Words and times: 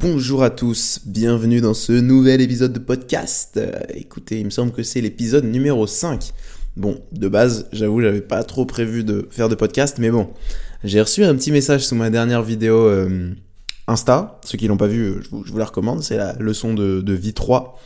Bonjour 0.00 0.44
à 0.44 0.50
tous, 0.50 1.00
bienvenue 1.06 1.60
dans 1.60 1.74
ce 1.74 1.90
nouvel 1.90 2.40
épisode 2.40 2.72
de 2.72 2.78
podcast. 2.78 3.56
Euh, 3.56 3.72
écoutez, 3.94 4.38
il 4.38 4.44
me 4.44 4.50
semble 4.50 4.70
que 4.70 4.84
c'est 4.84 5.00
l'épisode 5.00 5.44
numéro 5.44 5.88
5. 5.88 6.34
Bon, 6.76 7.02
de 7.10 7.26
base, 7.26 7.68
j'avoue, 7.72 8.00
j'avais 8.00 8.20
pas 8.20 8.44
trop 8.44 8.64
prévu 8.64 9.02
de 9.02 9.26
faire 9.32 9.48
de 9.48 9.56
podcast, 9.56 9.96
mais 9.98 10.12
bon, 10.12 10.30
j'ai 10.84 11.00
reçu 11.00 11.24
un 11.24 11.34
petit 11.34 11.50
message 11.50 11.84
sous 11.84 11.96
ma 11.96 12.10
dernière 12.10 12.44
vidéo 12.44 12.76
euh, 12.76 13.32
Insta. 13.88 14.40
Ceux 14.44 14.56
qui 14.56 14.68
l'ont 14.68 14.76
pas 14.76 14.86
vu, 14.86 15.02
euh, 15.02 15.20
je 15.20 15.30
vous, 15.30 15.58
la 15.58 15.64
recommande, 15.64 16.00
c'est 16.04 16.16
la 16.16 16.34
leçon 16.34 16.74
de, 16.74 17.00
de 17.00 17.12
vie 17.12 17.34
3. 17.34 17.76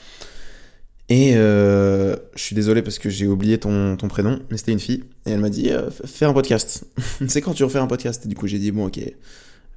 Et 1.09 1.33
je 1.33 2.17
suis 2.37 2.55
désolé 2.55 2.83
parce 2.83 2.99
que 2.99 3.09
j'ai 3.09 3.27
oublié 3.27 3.57
ton, 3.57 3.97
ton, 3.97 4.09
prénom, 4.09 4.39
mais 4.51 4.59
c'était 4.59 4.73
une 4.73 4.81
fille. 4.81 5.05
Et 5.25 5.31
elle 5.31 5.41
m'a 5.41 5.51
dit, 5.51 5.71
fais 6.05 6.27
un 6.27 6.35
podcast. 6.35 6.85
c'est 7.27 7.41
quand 7.41 7.55
tu 7.55 7.65
refais 7.65 7.79
un 7.79 7.87
podcast? 7.87 8.27
Et 8.27 8.29
du 8.29 8.35
coup, 8.35 8.47
j'ai 8.47 8.59
dit, 8.59 8.71
bon, 8.71 8.87
ok, 8.87 9.01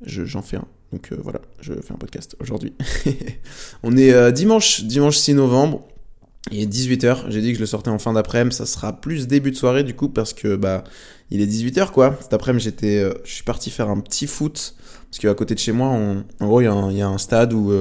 j'en 0.04 0.41
fais 0.41 0.57
un. 0.57 0.68
Donc 0.91 1.12
euh, 1.12 1.18
voilà, 1.21 1.41
je 1.62 1.73
fais 1.73 1.93
un 1.93 1.98
podcast 1.98 2.36
aujourd'hui. 2.39 2.73
on 3.84 3.98
est 3.98 4.14
euh, 4.14 4.32
dimanche, 4.32 4.84
dimanche 4.84 5.17
6 5.17 5.34
novembre. 5.34 5.88
Il 6.52 6.62
est 6.62 6.72
18h, 6.72 7.26
j'ai 7.30 7.41
dit 7.41 7.49
que 7.49 7.55
je 7.55 7.62
le 7.62 7.66
sortais 7.66 7.90
en 7.90 7.98
fin 7.98 8.13
d'après-midi, 8.13 8.55
ça 8.55 8.67
sera 8.67 9.02
plus 9.02 9.26
début 9.26 9.50
de 9.50 9.55
soirée 9.55 9.84
du 9.84 9.95
coup 9.95 10.09
parce 10.09 10.31
que 10.31 10.55
bah 10.55 10.84
il 11.31 11.41
est 11.41 11.48
18h 11.48 11.89
quoi. 11.89 12.16
Cet 12.22 12.34
après-midi 12.34 12.66
j'étais 12.66 13.00
euh, 13.00 13.13
je 13.23 13.34
suis 13.34 13.44
parti 13.44 13.72
faire 13.72 13.89
un 13.89 14.00
petit 14.00 14.27
foot 14.27 14.76
parce 15.09 15.17
qu'à 15.17 15.34
côté 15.34 15.55
de 15.55 15.59
chez 15.59 15.72
moi, 15.72 15.88
en 15.88 16.23
gros 16.45 16.62
il 16.62 16.66
y, 16.66 17.02
a 17.02 17.08
un 17.08 17.17
stade 17.17 17.52
où 17.53 17.73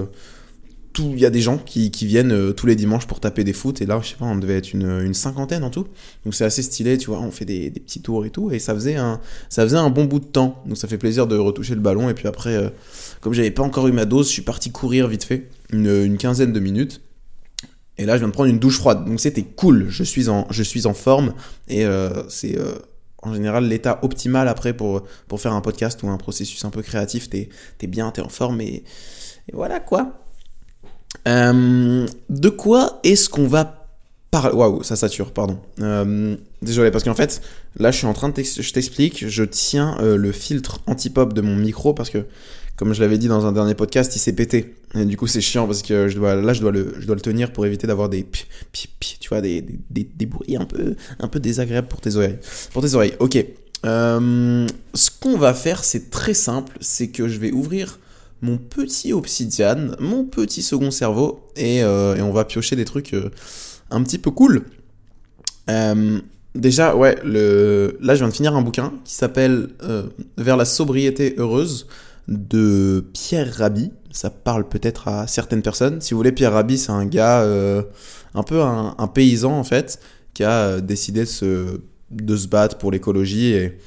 il 0.99 1.19
y 1.19 1.27
a 1.27 1.31
des 1.31 1.41
gens 1.41 1.59
qui, 1.59 1.91
viennent 2.03 2.33
euh, 2.33 2.53
tous 2.53 2.67
les 2.67 2.77
dimanches 2.77 3.07
pour 3.07 3.21
taper 3.21 3.45
des 3.45 3.53
foot. 3.53 3.83
Et 3.83 3.87
là, 3.87 4.01
je 4.03 4.11
sais 4.11 4.17
pas, 4.17 4.27
on 4.27 4.37
devait 4.37 4.57
être 4.57 4.73
une, 4.73 5.15
cinquantaine 5.15 5.65
en 5.65 5.71
tout. 5.71 5.87
Donc 6.25 6.35
c'est 6.35 6.45
assez 6.45 6.63
stylé, 6.63 6.99
tu 6.99 7.11
vois. 7.11 7.21
On 7.21 7.31
fait 7.31 7.45
des, 7.45 7.71
petits 7.71 8.01
tours 8.01 8.25
et 8.25 8.31
tout. 8.31 8.51
Et 8.51 8.59
ça 8.59 8.75
faisait, 8.75 8.97
un, 8.97 9.21
ça 9.49 9.65
faisait 9.65 9.77
un 9.77 9.91
bon 9.91 10.05
bout 10.05 10.21
de 10.21 10.25
temps. 10.25 10.63
Donc 10.67 10.77
ça 10.77 10.89
fait 10.89 10.99
plaisir 10.99 11.27
de 11.27 11.37
retoucher 11.37 11.75
le 11.75 11.81
ballon. 11.81 12.09
Et 12.09 12.15
puis 12.15 12.29
après, 12.29 12.55
euh, 12.55 12.71
comme 13.21 13.33
j'avais 13.33 13.51
pas 13.51 13.63
encore 13.63 13.89
eu 13.89 13.93
ma 13.93 14.05
dose, 14.05 14.29
je 14.29 14.33
suis 14.33 14.43
parti 14.43 14.71
courir 14.71 15.09
vite 15.09 15.25
fait. 15.25 15.49
Une, 15.73 16.17
quinzaine 16.17 16.53
de 16.53 16.61
minutes. 16.61 17.01
Et 17.99 18.07
là, 18.07 18.15
je 18.15 18.19
viens 18.21 18.29
de 18.29 18.33
prendre 18.33 18.51
une 18.51 18.59
douche 18.59 18.79
froide. 18.79 19.05
Donc 19.05 19.21
c'était 19.21 19.43
cool. 19.43 19.87
Je 19.89 20.05
suis 20.05 20.29
en, 20.29 20.47
je 20.51 20.63
suis 20.63 20.87
en 20.87 20.95
forme. 20.95 21.35
Et 21.69 21.85
euh, 21.85 22.29
c'est 22.29 22.57
en 23.23 23.35
général 23.35 23.67
l'état 23.67 23.99
optimal 24.03 24.49
après 24.49 24.75
pour, 24.75 25.03
pour 25.27 25.41
faire 25.41 25.55
un 25.55 25.61
podcast 25.61 26.03
ou 26.03 26.09
un 26.09 26.19
processus 26.19 26.65
un 26.65 26.71
peu 26.71 26.83
créatif. 26.83 27.31
T'es 27.31 27.49
es 27.81 27.87
bien, 27.87 28.11
t'es 28.11 28.23
en 28.23 28.29
forme. 28.29 28.61
et 28.61 28.85
voilà 29.53 29.81
quoi. 29.81 30.24
Euh, 31.27 32.07
de 32.29 32.49
quoi 32.49 33.01
est-ce 33.03 33.29
qu'on 33.29 33.47
va 33.47 33.87
parler 34.31 34.55
Waouh, 34.55 34.83
ça 34.83 34.97
sature, 34.97 35.33
pardon. 35.33 35.59
Euh, 35.81 36.37
désolé, 36.63 36.91
parce 36.91 37.05
qu'en 37.05 37.15
fait, 37.15 37.41
là, 37.79 37.91
je 37.91 37.99
suis 37.99 38.07
en 38.07 38.13
train 38.13 38.29
de 38.29 38.43
je 38.43 38.73
t'explique, 38.73 39.29
je 39.29 39.45
tiens 39.45 39.97
euh, 40.01 40.17
le 40.17 40.33
filtre 40.33 40.81
anti-pop 40.87 41.33
de 41.33 41.41
mon 41.41 41.57
micro 41.57 41.95
parce 41.95 42.11
que, 42.11 42.27
comme 42.77 42.93
je 42.93 43.01
l'avais 43.01 43.19
dit 43.19 43.29
dans 43.29 43.47
un 43.47 43.53
dernier 43.53 43.75
podcast, 43.75 44.15
il 44.17 44.19
s'est 44.19 44.35
pété. 44.35 44.75
Et 44.95 45.05
du 45.05 45.17
coup, 45.17 45.27
c'est 45.27 45.41
chiant 45.41 45.67
parce 45.67 45.83
que 45.83 46.09
je 46.09 46.17
dois, 46.17 46.35
là, 46.35 46.53
je 46.53 46.61
dois 46.61 46.73
le, 46.73 46.95
je 46.99 47.07
dois 47.07 47.15
le 47.15 47.21
tenir 47.21 47.53
pour 47.53 47.65
éviter 47.65 47.87
d'avoir 47.87 48.09
des, 48.09 48.27
tu 48.73 49.29
vois, 49.29 49.41
des, 49.41 49.63
des, 49.63 50.05
des, 50.05 50.27
bruits 50.27 50.57
un 50.57 50.65
peu, 50.65 50.95
un 51.19 51.29
peu 51.29 51.41
désagréables 51.41 51.89
pour 51.89 52.01
tes 52.01 52.17
oreilles. 52.17 52.39
Pour 52.73 52.83
tes 52.83 52.95
oreilles. 52.95 53.15
Ok. 53.19 53.45
ce 53.85 55.11
qu'on 55.21 55.39
va 55.39 55.55
faire, 55.55 55.85
c'est 55.85 56.11
très 56.11 56.35
simple, 56.35 56.77
c'est 56.81 57.09
que 57.09 57.29
je 57.29 57.39
vais 57.39 57.53
ouvrir 57.53 57.99
mon 58.45 58.59
petit 58.59 59.13
obsidian, 59.13 59.93
mon 59.99 60.25
petit 60.25 60.63
second 60.63 60.91
cerveau, 60.91 61.49
et, 61.57 61.83
euh, 61.83 62.15
on 62.23 62.31
va 62.31 62.45
piocher 62.45 62.77
des 62.77 62.85
trucs 62.85 63.15
euh, 63.15 63.31
un 63.91 64.03
petit 64.03 64.19
peu 64.19 64.31
cool. 64.31 64.67
Euh, 65.71 66.21
déjà, 66.55 66.95
ouais, 66.95 67.17
le... 67.25 67.97
là 68.01 68.15
je 68.15 68.21
viens 68.21 68.29
de 68.29 68.35
finir 68.35 68.55
un 68.55 68.61
bouquin 68.61 68.93
qui 69.05 69.15
s'appelle 69.15 69.71
Vers 70.37 70.59
la 70.59 70.67
sobriété 70.67 71.35
heureuse 71.39 71.87
de 72.29 73.05
Pierre 73.15 73.53
Rabhi. 73.53 73.91
Ça 74.11 74.31
parle 74.31 74.69
peut-être 74.69 75.09
à 75.09 75.27
certaines 75.27 75.63
personnes. 75.63 76.01
Si 76.01 76.13
vous 76.13 76.19
voulez, 76.19 76.33
Pierre 76.33 76.53
Rabhi, 76.53 76.77
c'est 76.79 76.93
un 76.93 77.07
gars, 77.07 77.43
un 78.35 78.43
peu 78.43 78.61
un, 78.63 79.09
paysan 79.13 79.59
en 79.59 79.65
fait, 79.65 79.99
qui 80.35 80.45
a 80.45 80.81
décidé 80.81 81.21
de 81.21 81.29
se, 81.29 81.81
de 82.11 82.37
se 82.37 82.47
battre 82.47 82.77
pour 82.77 82.93
l'écologie 82.93 83.53
et 83.53 83.79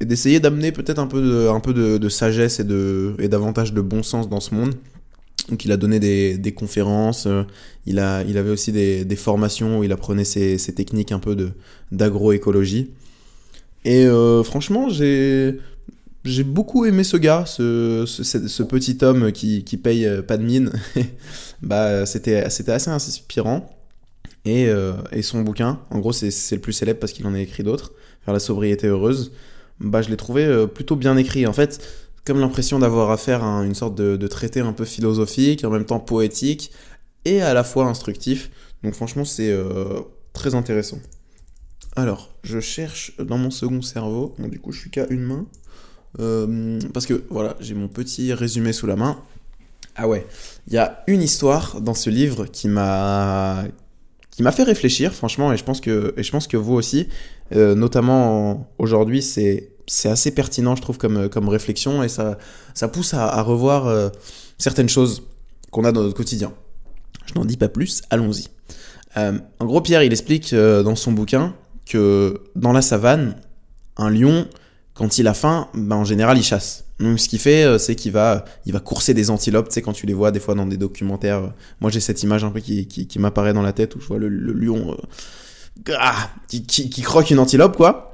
et 0.00 0.06
d'essayer 0.06 0.40
d'amener 0.40 0.72
peut-être 0.72 0.98
un 0.98 1.06
peu 1.06 1.20
de, 1.20 1.48
un 1.48 1.60
peu 1.60 1.74
de, 1.74 2.08
sagesse 2.08 2.58
et, 2.58 2.64
de, 2.64 3.14
et 3.18 3.28
davantage 3.28 3.74
de 3.74 3.82
bon 3.82 4.02
sens 4.02 4.28
dans 4.28 4.40
ce 4.40 4.54
monde. 4.54 4.74
Donc 5.50 5.64
il 5.64 5.72
a 5.72 5.76
donné 5.76 6.00
des, 6.00 6.38
des 6.38 6.52
conférences, 6.52 7.26
euh, 7.26 7.42
il, 7.86 7.98
a, 7.98 8.22
il 8.22 8.38
avait 8.38 8.50
aussi 8.50 8.72
des, 8.72 9.04
des 9.04 9.16
formations 9.16 9.80
où 9.80 9.84
il 9.84 9.92
apprenait 9.92 10.24
ses, 10.24 10.58
ses 10.58 10.74
techniques 10.74 11.12
un 11.12 11.18
peu 11.18 11.36
d'agroécologie. 11.92 12.90
Et 13.84 14.06
euh, 14.06 14.42
franchement, 14.42 14.88
j'ai 14.88 15.58
j'ai 16.24 16.44
beaucoup 16.44 16.84
aimé 16.84 17.02
ce 17.02 17.16
gars, 17.16 17.44
ce, 17.46 18.04
ce, 18.06 18.62
petit 18.62 18.98
homme 19.00 19.32
qui, 19.32 19.64
qui 19.64 19.78
paye 19.78 20.06
euh, 20.06 20.20
pas 20.20 20.36
de 20.36 20.44
mine. 20.44 20.70
bah, 21.62 22.04
c'était 22.04 22.42
assez 22.42 22.90
inspirant. 22.90 23.70
Et, 24.44 24.68
et, 25.12 25.20
son 25.20 25.42
bouquin, 25.42 25.80
en 25.90 25.98
gros, 25.98 26.12
c'est 26.12 26.30
le 26.52 26.60
plus 26.60 26.72
célèbre 26.72 26.98
parce 26.98 27.12
qu'il 27.12 27.26
en 27.26 27.34
a 27.34 27.40
écrit 27.40 27.62
d'autres, 27.62 27.92
Faire 28.24 28.32
la 28.32 28.40
sobriété 28.40 28.86
heureuse 28.86 29.32
bah, 29.80 30.02
je 30.02 30.10
l'ai 30.10 30.16
trouvé 30.16 30.44
euh, 30.44 30.66
plutôt 30.66 30.94
bien 30.94 31.16
écrit. 31.16 31.46
En 31.46 31.52
fait, 31.52 31.84
comme 32.24 32.38
l'impression 32.38 32.78
d'avoir 32.78 33.10
affaire 33.10 33.42
à 33.42 33.64
une 33.64 33.74
sorte 33.74 33.94
de, 33.94 34.26
traité 34.26 34.60
un 34.60 34.72
peu 34.72 34.84
philosophique, 34.84 35.64
en 35.64 35.70
même 35.70 35.86
temps 35.86 36.00
poétique, 36.00 36.70
et 37.24 37.42
à 37.42 37.54
la 37.54 37.64
fois 37.64 37.86
instructif. 37.86 38.50
Donc 38.82 38.94
franchement, 38.94 39.24
c'est 39.24 39.50
euh, 39.50 40.00
très 40.32 40.54
intéressant. 40.54 40.98
Alors, 41.96 42.30
je 42.44 42.60
cherche 42.60 43.16
dans 43.18 43.38
mon 43.38 43.50
second 43.50 43.82
cerveau. 43.82 44.34
du 44.38 44.60
coup, 44.60 44.72
je 44.72 44.80
suis 44.80 44.90
qu'à 44.90 45.06
une 45.08 45.22
main. 45.22 45.46
Euh, 46.18 46.78
parce 46.92 47.06
que 47.06 47.24
voilà, 47.30 47.56
j'ai 47.60 47.74
mon 47.74 47.88
petit 47.88 48.32
résumé 48.32 48.72
sous 48.72 48.86
la 48.86 48.96
main. 48.96 49.22
Ah 49.96 50.08
ouais, 50.08 50.26
il 50.66 50.72
y 50.72 50.78
a 50.78 51.02
une 51.06 51.22
histoire 51.22 51.80
dans 51.80 51.94
ce 51.94 52.10
livre 52.10 52.46
qui 52.46 52.68
m'a 52.68 53.64
qui 54.30 54.42
m'a 54.42 54.52
fait 54.52 54.62
réfléchir, 54.62 55.12
franchement, 55.12 55.52
et 55.52 55.56
je 55.56 55.64
pense 55.64 55.80
que, 55.80 56.14
et 56.16 56.22
je 56.22 56.30
pense 56.30 56.46
que 56.46 56.56
vous 56.56 56.74
aussi, 56.74 57.08
notamment 57.50 58.72
aujourd'hui, 58.78 59.22
c'est, 59.22 59.69
c'est 59.90 60.08
assez 60.08 60.30
pertinent, 60.30 60.76
je 60.76 60.82
trouve, 60.82 60.98
comme, 60.98 61.28
comme 61.28 61.48
réflexion, 61.48 62.02
et 62.02 62.08
ça, 62.08 62.38
ça 62.74 62.88
pousse 62.88 63.14
à, 63.14 63.40
revoir 63.42 63.86
euh, 63.86 64.08
certaines 64.58 64.88
choses 64.88 65.22
qu'on 65.70 65.84
a 65.84 65.92
dans 65.92 66.02
notre 66.02 66.16
quotidien. 66.16 66.52
Je 67.26 67.34
n'en 67.34 67.44
dis 67.44 67.56
pas 67.56 67.68
plus, 67.68 68.02
allons-y. 68.10 68.48
Euh, 69.16 69.38
en 69.58 69.66
gros, 69.66 69.80
Pierre, 69.80 70.02
il 70.02 70.12
explique 70.12 70.54
dans 70.54 70.96
son 70.96 71.12
bouquin 71.12 71.54
que 71.86 72.42
dans 72.56 72.72
la 72.72 72.82
savane, 72.82 73.36
un 73.96 74.10
lion, 74.10 74.46
quand 74.94 75.18
il 75.18 75.26
a 75.26 75.34
faim, 75.34 75.68
ben, 75.74 75.96
en 75.96 76.04
général, 76.04 76.38
il 76.38 76.44
chasse. 76.44 76.84
Donc 77.00 77.18
ce 77.18 77.28
qu'il 77.28 77.38
fait, 77.38 77.64
euh, 77.64 77.78
c'est 77.78 77.94
qu'il 77.94 78.12
va, 78.12 78.44
il 78.66 78.72
va 78.72 78.80
courser 78.80 79.14
des 79.14 79.30
antilopes, 79.30 79.68
tu 79.68 79.74
sais, 79.74 79.82
quand 79.82 79.92
tu 79.92 80.06
les 80.06 80.12
vois 80.12 80.30
des 80.30 80.40
fois 80.40 80.54
dans 80.54 80.66
des 80.66 80.76
documentaires. 80.76 81.52
Moi 81.80 81.90
j'ai 81.90 82.00
cette 82.00 82.22
image 82.22 82.44
un 82.44 82.50
peu 82.50 82.60
qui, 82.60 82.86
qui, 82.86 83.18
m'apparaît 83.18 83.54
dans 83.54 83.62
la 83.62 83.72
tête 83.72 83.96
où 83.96 84.00
je 84.00 84.06
vois 84.06 84.18
le, 84.18 84.28
lion 84.28 84.92
euh, 84.92 85.94
ah, 85.98 86.30
qui, 86.46 86.66
qui, 86.66 87.02
croque 87.02 87.30
une 87.30 87.38
antilope, 87.38 87.76
quoi. 87.76 88.09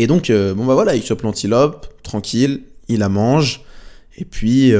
Et 0.00 0.06
donc, 0.06 0.30
euh, 0.30 0.54
bon 0.54 0.64
bah 0.64 0.74
voilà, 0.74 0.94
il 0.94 1.02
chope 1.02 1.22
l'antilope, 1.22 1.86
tranquille, 2.02 2.62
il 2.88 3.00
la 3.00 3.08
mange, 3.08 3.62
et 4.16 4.24
puis, 4.24 4.72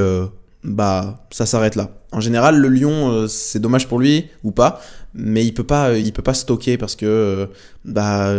bah, 0.63 1.25
ça 1.31 1.45
s'arrête 1.45 1.75
là. 1.75 1.91
En 2.11 2.19
général, 2.19 2.57
le 2.57 2.67
lion, 2.67 3.27
c'est 3.27 3.59
dommage 3.59 3.87
pour 3.87 3.99
lui, 3.99 4.27
ou 4.43 4.51
pas, 4.51 4.81
mais 5.13 5.45
il 5.45 5.53
peut 5.53 5.63
pas, 5.63 5.97
il 5.97 6.11
peut 6.11 6.21
pas 6.21 6.33
stocker 6.33 6.77
parce 6.77 6.95
que, 6.95 7.47
bah 7.85 8.33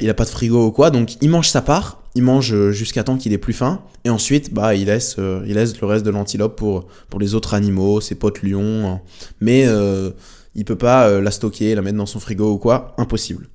il 0.00 0.10
a 0.10 0.14
pas 0.14 0.24
de 0.24 0.28
frigo 0.28 0.66
ou 0.66 0.72
quoi, 0.72 0.90
donc 0.90 1.16
il 1.20 1.28
mange 1.28 1.48
sa 1.48 1.60
part, 1.60 2.02
il 2.14 2.22
mange 2.22 2.52
euh, 2.54 2.70
jusqu'à 2.70 3.02
temps 3.02 3.16
qu'il 3.16 3.32
ait 3.32 3.38
plus 3.38 3.52
faim, 3.52 3.82
et 4.04 4.10
ensuite 4.10 4.54
bah 4.54 4.74
il 4.74 4.86
laisse, 4.86 5.16
euh, 5.18 5.42
il 5.46 5.54
laisse 5.54 5.80
le 5.80 5.86
reste 5.86 6.04
de 6.04 6.10
l'antilope 6.10 6.56
pour, 6.56 6.86
pour 7.10 7.18
les 7.18 7.34
autres 7.34 7.54
animaux, 7.54 8.00
ses 8.00 8.14
potes 8.14 8.42
lions, 8.42 9.00
mais 9.40 9.64
euh, 9.66 10.10
il 10.54 10.64
peut 10.64 10.76
pas 10.76 11.20
la 11.20 11.30
stocker, 11.30 11.74
la 11.74 11.82
mettre 11.82 11.98
dans 11.98 12.06
son 12.06 12.20
frigo 12.20 12.52
ou 12.52 12.58
quoi, 12.58 12.94
impossible. 12.96 13.48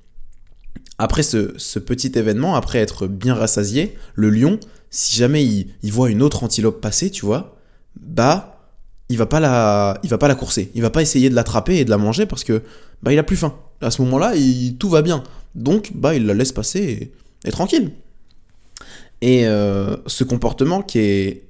Après 0.98 1.22
ce, 1.22 1.54
ce 1.56 1.78
petit 1.78 2.12
événement, 2.14 2.54
après 2.54 2.78
être 2.78 3.06
bien 3.06 3.34
rassasié, 3.34 3.96
le 4.14 4.30
lion, 4.30 4.58
si 4.90 5.16
jamais 5.16 5.44
il, 5.44 5.92
voit 5.92 6.10
une 6.10 6.22
autre 6.22 6.44
antilope 6.44 6.80
passer, 6.80 7.10
tu 7.10 7.24
vois, 7.24 7.56
bah 7.98 8.60
il 9.08 9.18
va 9.18 9.26
pas 9.26 9.40
la, 9.40 9.98
il 10.02 10.10
va 10.10 10.18
pas 10.18 10.28
la 10.28 10.34
courser, 10.34 10.70
il 10.74 10.82
va 10.82 10.90
pas 10.90 11.02
essayer 11.02 11.28
de 11.28 11.34
l'attraper 11.34 11.78
et 11.78 11.84
de 11.84 11.90
la 11.90 11.98
manger 11.98 12.24
parce 12.24 12.44
que 12.44 12.62
bah 13.02 13.12
il 13.12 13.18
a 13.18 13.22
plus 13.22 13.36
faim. 13.36 13.54
À 13.80 13.90
ce 13.90 14.00
moment-là, 14.02 14.32
tout 14.78 14.88
va 14.88 15.02
bien. 15.02 15.24
Donc, 15.54 15.90
bah, 15.94 16.14
il 16.14 16.24
la 16.24 16.34
laisse 16.34 16.52
passer 16.52 17.12
et, 17.44 17.50
tranquille. 17.50 17.90
Et 19.20 19.46
euh, 19.46 19.96
ce 20.06 20.24
comportement 20.24 20.82
qui 20.82 20.98
est 20.98 21.48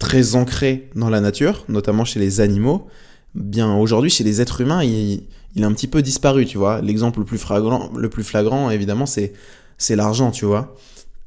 très 0.00 0.34
ancré 0.34 0.90
dans 0.94 1.08
la 1.08 1.20
nature, 1.20 1.64
notamment 1.68 2.04
chez 2.04 2.20
les 2.20 2.40
animaux, 2.40 2.86
bien 3.34 3.74
aujourd'hui 3.74 4.10
chez 4.10 4.24
les 4.24 4.40
êtres 4.40 4.60
humains, 4.60 4.82
il, 4.82 5.22
il, 5.54 5.62
est 5.62 5.64
un 5.64 5.72
petit 5.72 5.86
peu 5.86 6.02
disparu, 6.02 6.46
tu 6.46 6.58
vois. 6.58 6.80
L'exemple 6.80 7.20
le 7.20 7.24
plus 7.24 7.38
flagrant, 7.38 7.90
le 7.96 8.08
plus 8.08 8.24
flagrant 8.24 8.70
évidemment, 8.70 9.06
c'est 9.06 9.32
c'est 9.76 9.96
l'argent, 9.96 10.30
tu 10.30 10.44
vois. 10.44 10.74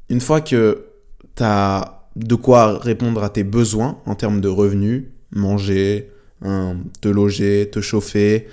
Une 0.08 0.20
fois 0.20 0.40
que 0.40 0.86
tu 1.36 1.42
as 1.42 2.08
de 2.16 2.34
quoi 2.34 2.78
répondre 2.78 3.22
à 3.24 3.30
tes 3.30 3.44
besoins 3.44 3.98
en 4.04 4.14
termes 4.14 4.40
de 4.40 4.48
revenus, 4.48 5.04
manger, 5.30 6.10
hein, 6.42 6.76
te 7.00 7.08
loger, 7.08 7.70
te 7.70 7.80
chauffer, 7.80 8.46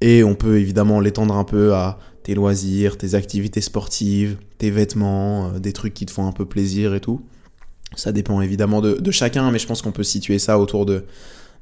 et 0.00 0.24
on 0.24 0.34
peut 0.34 0.58
évidemment 0.58 1.00
l'étendre 1.00 1.36
un 1.36 1.44
peu 1.44 1.74
à 1.74 1.98
tes 2.22 2.34
loisirs, 2.34 2.98
tes 2.98 3.14
activités 3.14 3.60
sportives, 3.60 4.36
tes 4.58 4.70
vêtements, 4.70 5.48
euh, 5.48 5.58
des 5.58 5.72
trucs 5.72 5.94
qui 5.94 6.06
te 6.06 6.12
font 6.12 6.26
un 6.26 6.32
peu 6.32 6.44
plaisir 6.44 6.94
et 6.94 7.00
tout. 7.00 7.20
Ça 7.96 8.12
dépend 8.12 8.40
évidemment 8.40 8.80
de, 8.80 9.10
chacun, 9.10 9.50
mais 9.50 9.58
je 9.58 9.66
pense 9.66 9.82
qu'on 9.82 9.92
peut 9.92 10.02
situer 10.02 10.38
ça 10.38 10.58
autour 10.58 10.86
de 10.86 11.04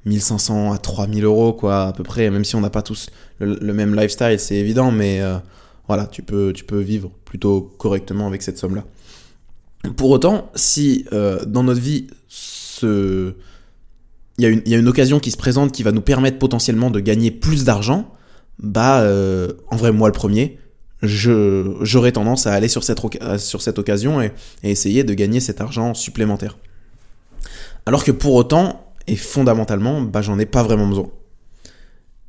1500 0.07 0.73
à 0.73 0.79
3000 0.79 1.25
euros, 1.25 1.53
quoi, 1.53 1.89
à 1.89 1.93
peu 1.93 2.03
près, 2.03 2.31
même 2.31 2.45
si 2.45 2.57
on 2.57 2.61
n'a 2.61 2.71
pas 2.71 2.83
tous 2.83 3.11
le, 3.39 3.73
même 3.73 3.95
lifestyle, 3.95 4.39
c'est 4.39 4.57
évident, 4.57 4.91
mais 4.91 5.21
euh, 5.21 5.37
voilà, 5.89 6.07
tu 6.07 6.23
peux, 6.23 6.53
tu 6.53 6.65
peux 6.65 6.81
vivre 6.81 7.11
plutôt 7.25 7.63
correctement 7.79 8.27
avec 8.27 8.43
cette 8.43 8.59
somme-là. 8.59 8.85
Pour 9.97 10.11
autant, 10.11 10.51
si 10.55 11.07
euh, 11.13 11.45
dans 11.45 11.63
notre 11.63 11.81
vie, 11.81 12.09
il, 12.83 13.35
y 14.39 14.47
a 14.47 14.49
une, 14.49 14.63
y 14.67 14.75
a 14.75 14.79
une 14.79 14.89
occasion 14.89 15.21
qui 15.21 15.31
se 15.31 15.37
présente 15.37 15.73
qui 15.73 15.83
va 15.83 15.93
nous 15.93 16.03
permettre 16.03 16.39
potentiellement 16.39 16.91
de 16.91 17.01
gagner 17.01 17.31
plus 17.31 17.65
d'argent, 17.65 18.15
bah, 18.59 19.01
euh, 19.01 19.53
en 19.69 19.77
vrai, 19.77 19.91
moi 19.93 20.09
le 20.09 20.13
premier, 20.13 20.59
j'aurais 21.03 22.13
tendance 22.13 22.47
à 22.47 22.53
aller 22.53 22.69
sur 22.69 22.85
cette, 22.85 23.01
sur 23.39 23.63
cette 23.63 23.79
occasion 23.79 24.21
et, 24.21 24.33
essayer 24.63 25.03
de 25.05 25.15
gagner 25.15 25.41
cet 25.41 25.61
argent 25.61 25.95
supplémentaire. 25.95 26.59
Alors 27.87 28.05
que 28.05 28.11
pour 28.11 28.35
autant, 28.35 28.90
et 29.11 29.17
fondamentalement, 29.17 30.01
bah, 30.01 30.23
j'en 30.23 30.39
ai 30.39 30.47
pas 30.47 30.63
vraiment 30.63 30.87
besoin. 30.87 31.11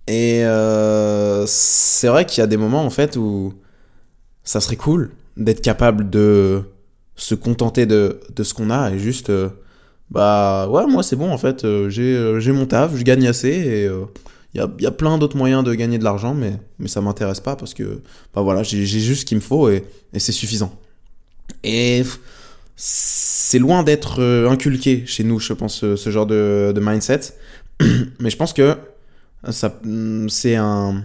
Et 0.08 0.44
euh, 0.44 1.46
c'est 1.46 2.08
vrai 2.08 2.26
qu'il 2.26 2.42
y 2.42 2.44
a 2.44 2.48
des 2.48 2.58
moments 2.58 2.84
en 2.84 2.90
fait 2.90 3.16
où 3.18 3.54
ça 4.44 4.60
serait 4.60 4.76
cool 4.76 5.12
d'être 5.38 5.62
capable 5.62 6.10
de 6.10 6.64
se 7.16 7.36
contenter 7.36 7.86
de, 7.86 8.20
de 8.36 8.44
ce 8.44 8.56
qu'on 8.56 8.72
a 8.72 8.90
et 8.90 8.98
juste 8.98 9.30
euh, 9.30 9.50
bah 10.10 10.68
ouais 10.70 10.88
moi 10.88 11.04
c'est 11.04 11.16
bon 11.16 11.32
en 11.32 11.38
fait 11.38 11.64
euh, 11.64 11.90
j'ai 11.90 12.52
mon 12.52 12.66
taf 12.66 12.98
je 12.98 13.04
gagne 13.04 13.28
assez 13.28 13.50
et 13.50 13.86
il 14.54 14.60
y 14.60 14.64
a, 14.64 14.70
y 14.80 14.88
a, 14.88 14.92
plein 14.92 15.20
d'autres 15.20 15.38
moyens 15.38 15.64
de 15.64 15.74
gagner 15.74 15.98
de 15.98 16.04
l'argent, 16.04 16.34
mais, 16.34 16.54
mais 16.78 16.90
ça 16.90 17.00
m'intéresse 17.00 17.40
pas 17.40 17.56
parce 17.56 17.74
que 17.74 18.02
bah 18.34 18.42
voilà, 18.42 18.64
j'ai 18.64 18.86
juste 18.86 19.22
ce 19.22 19.26
qu'il 19.26 19.38
me 19.38 19.42
faut 19.42 19.70
et, 19.70 19.86
et 20.14 20.20
c'est 20.20 20.34
suffisant. 20.34 20.74
Et 21.64 22.04
c'est 22.84 23.60
loin 23.60 23.84
d'être 23.84 24.24
euh, 24.24 24.50
inculqué 24.50 25.04
chez 25.06 25.24
nous, 25.24 25.40
je 25.40 25.54
pense, 25.54 25.82
ce, 25.96 26.10
genre 26.10 26.26
de, 26.26 26.74
mindset. 26.82 27.36
mais 28.20 28.32
je 28.32 28.38
pense 28.38 28.54
que 28.54 28.76
ça 29.52 29.80
c'est 30.30 30.56
un, 30.56 31.04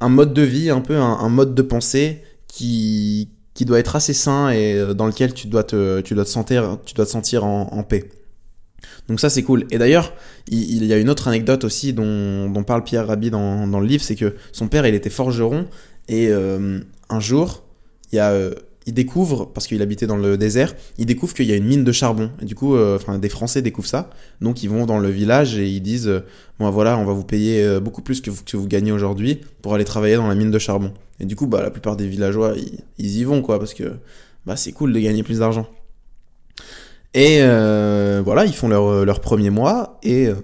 mode 0.00 0.34
de 0.34 0.42
vie, 0.42 0.70
un 0.70 0.80
peu 0.80 0.96
un, 0.96 1.28
mode 1.28 1.54
de 1.54 1.62
pensée 1.62 2.24
qui, 2.48 3.28
qui 3.54 3.64
doit 3.64 3.78
être 3.78 3.94
assez 3.94 4.12
sain 4.12 4.50
et 4.50 4.74
euh, 4.74 4.92
dans 4.92 5.06
lequel 5.06 5.34
tu 5.34 5.46
dois 5.46 5.62
te, 5.62 6.00
tu 6.00 6.14
dois 6.14 6.24
te 6.24 6.30
sentir, 6.30 6.78
tu 6.84 6.94
dois 6.94 7.06
te 7.06 7.10
sentir 7.10 7.44
en, 7.44 7.82
paix. 7.84 8.10
Donc 9.06 9.20
ça 9.20 9.30
c'est 9.30 9.44
cool. 9.44 9.66
Et 9.70 9.78
d'ailleurs, 9.78 10.12
il, 10.48 10.84
y 10.84 10.92
a 10.92 10.98
une 10.98 11.10
autre 11.10 11.28
anecdote 11.28 11.62
aussi 11.62 11.92
dont, 11.92 12.64
parle 12.66 12.82
Pierre 12.82 13.06
Rabhi 13.06 13.30
dans, 13.30 13.68
dans, 13.68 13.78
le 13.78 13.86
livre, 13.86 14.02
c'est 14.02 14.16
que 14.16 14.34
son 14.50 14.66
père 14.66 14.84
il 14.84 14.96
était 14.96 15.10
forgeron 15.10 15.66
et 16.08 16.26
euh, 16.28 16.80
un 17.08 17.20
jour 17.20 17.62
il, 18.12 18.16
y 18.16 18.18
a, 18.18 18.30
euh, 18.30 18.54
il 18.88 18.94
découvre, 18.94 19.44
parce 19.46 19.68
qu'il 19.68 19.80
habitait 19.80 20.06
dans 20.08 20.16
le 20.16 20.36
désert, 20.36 20.74
il 20.98 21.06
découvre 21.06 21.34
qu'il 21.34 21.46
y 21.46 21.52
a 21.52 21.56
une 21.56 21.66
mine 21.66 21.84
de 21.84 21.92
charbon. 21.92 22.30
Et 22.42 22.44
du 22.44 22.56
coup, 22.56 22.74
euh, 22.74 22.98
des 23.18 23.28
Français 23.28 23.62
découvrent 23.62 23.88
ça, 23.88 24.10
donc 24.40 24.62
ils 24.64 24.68
vont 24.68 24.84
dans 24.84 24.98
le 24.98 25.08
village 25.08 25.56
et 25.58 25.68
ils 25.68 25.80
disent 25.80 26.10
bon 26.58 26.68
voilà 26.70 26.98
on 26.98 27.04
va 27.04 27.12
vous 27.12 27.24
payer 27.24 27.78
beaucoup 27.80 28.02
plus 28.02 28.20
que 28.20 28.30
vous, 28.30 28.42
que 28.44 28.56
vous 28.56 28.66
gagnez 28.66 28.90
aujourd'hui 28.90 29.40
pour 29.62 29.74
aller 29.74 29.84
travailler 29.84 30.16
dans 30.16 30.26
la 30.26 30.34
mine 30.34 30.50
de 30.50 30.58
charbon. 30.58 30.92
Et 31.20 31.26
du 31.26 31.36
coup 31.36 31.46
bah 31.46 31.62
la 31.62 31.70
plupart 31.70 31.96
des 31.96 32.06
villageois 32.06 32.54
ils, 32.98 33.16
y 33.16 33.24
vont 33.24 33.42
quoi 33.42 33.58
parce 33.58 33.74
que 33.74 33.92
bah 34.46 34.56
c'est 34.56 34.72
cool 34.72 34.92
de 34.92 34.98
gagner 34.98 35.22
plus 35.22 35.38
d'argent. 35.38 35.66
Et 37.14 37.38
euh, 37.40 38.22
voilà, 38.24 38.44
ils 38.44 38.54
font 38.54 38.68
leur, 38.68 39.20
premier 39.20 39.50
mois 39.50 39.98
et 40.02 40.26
euh, 40.26 40.34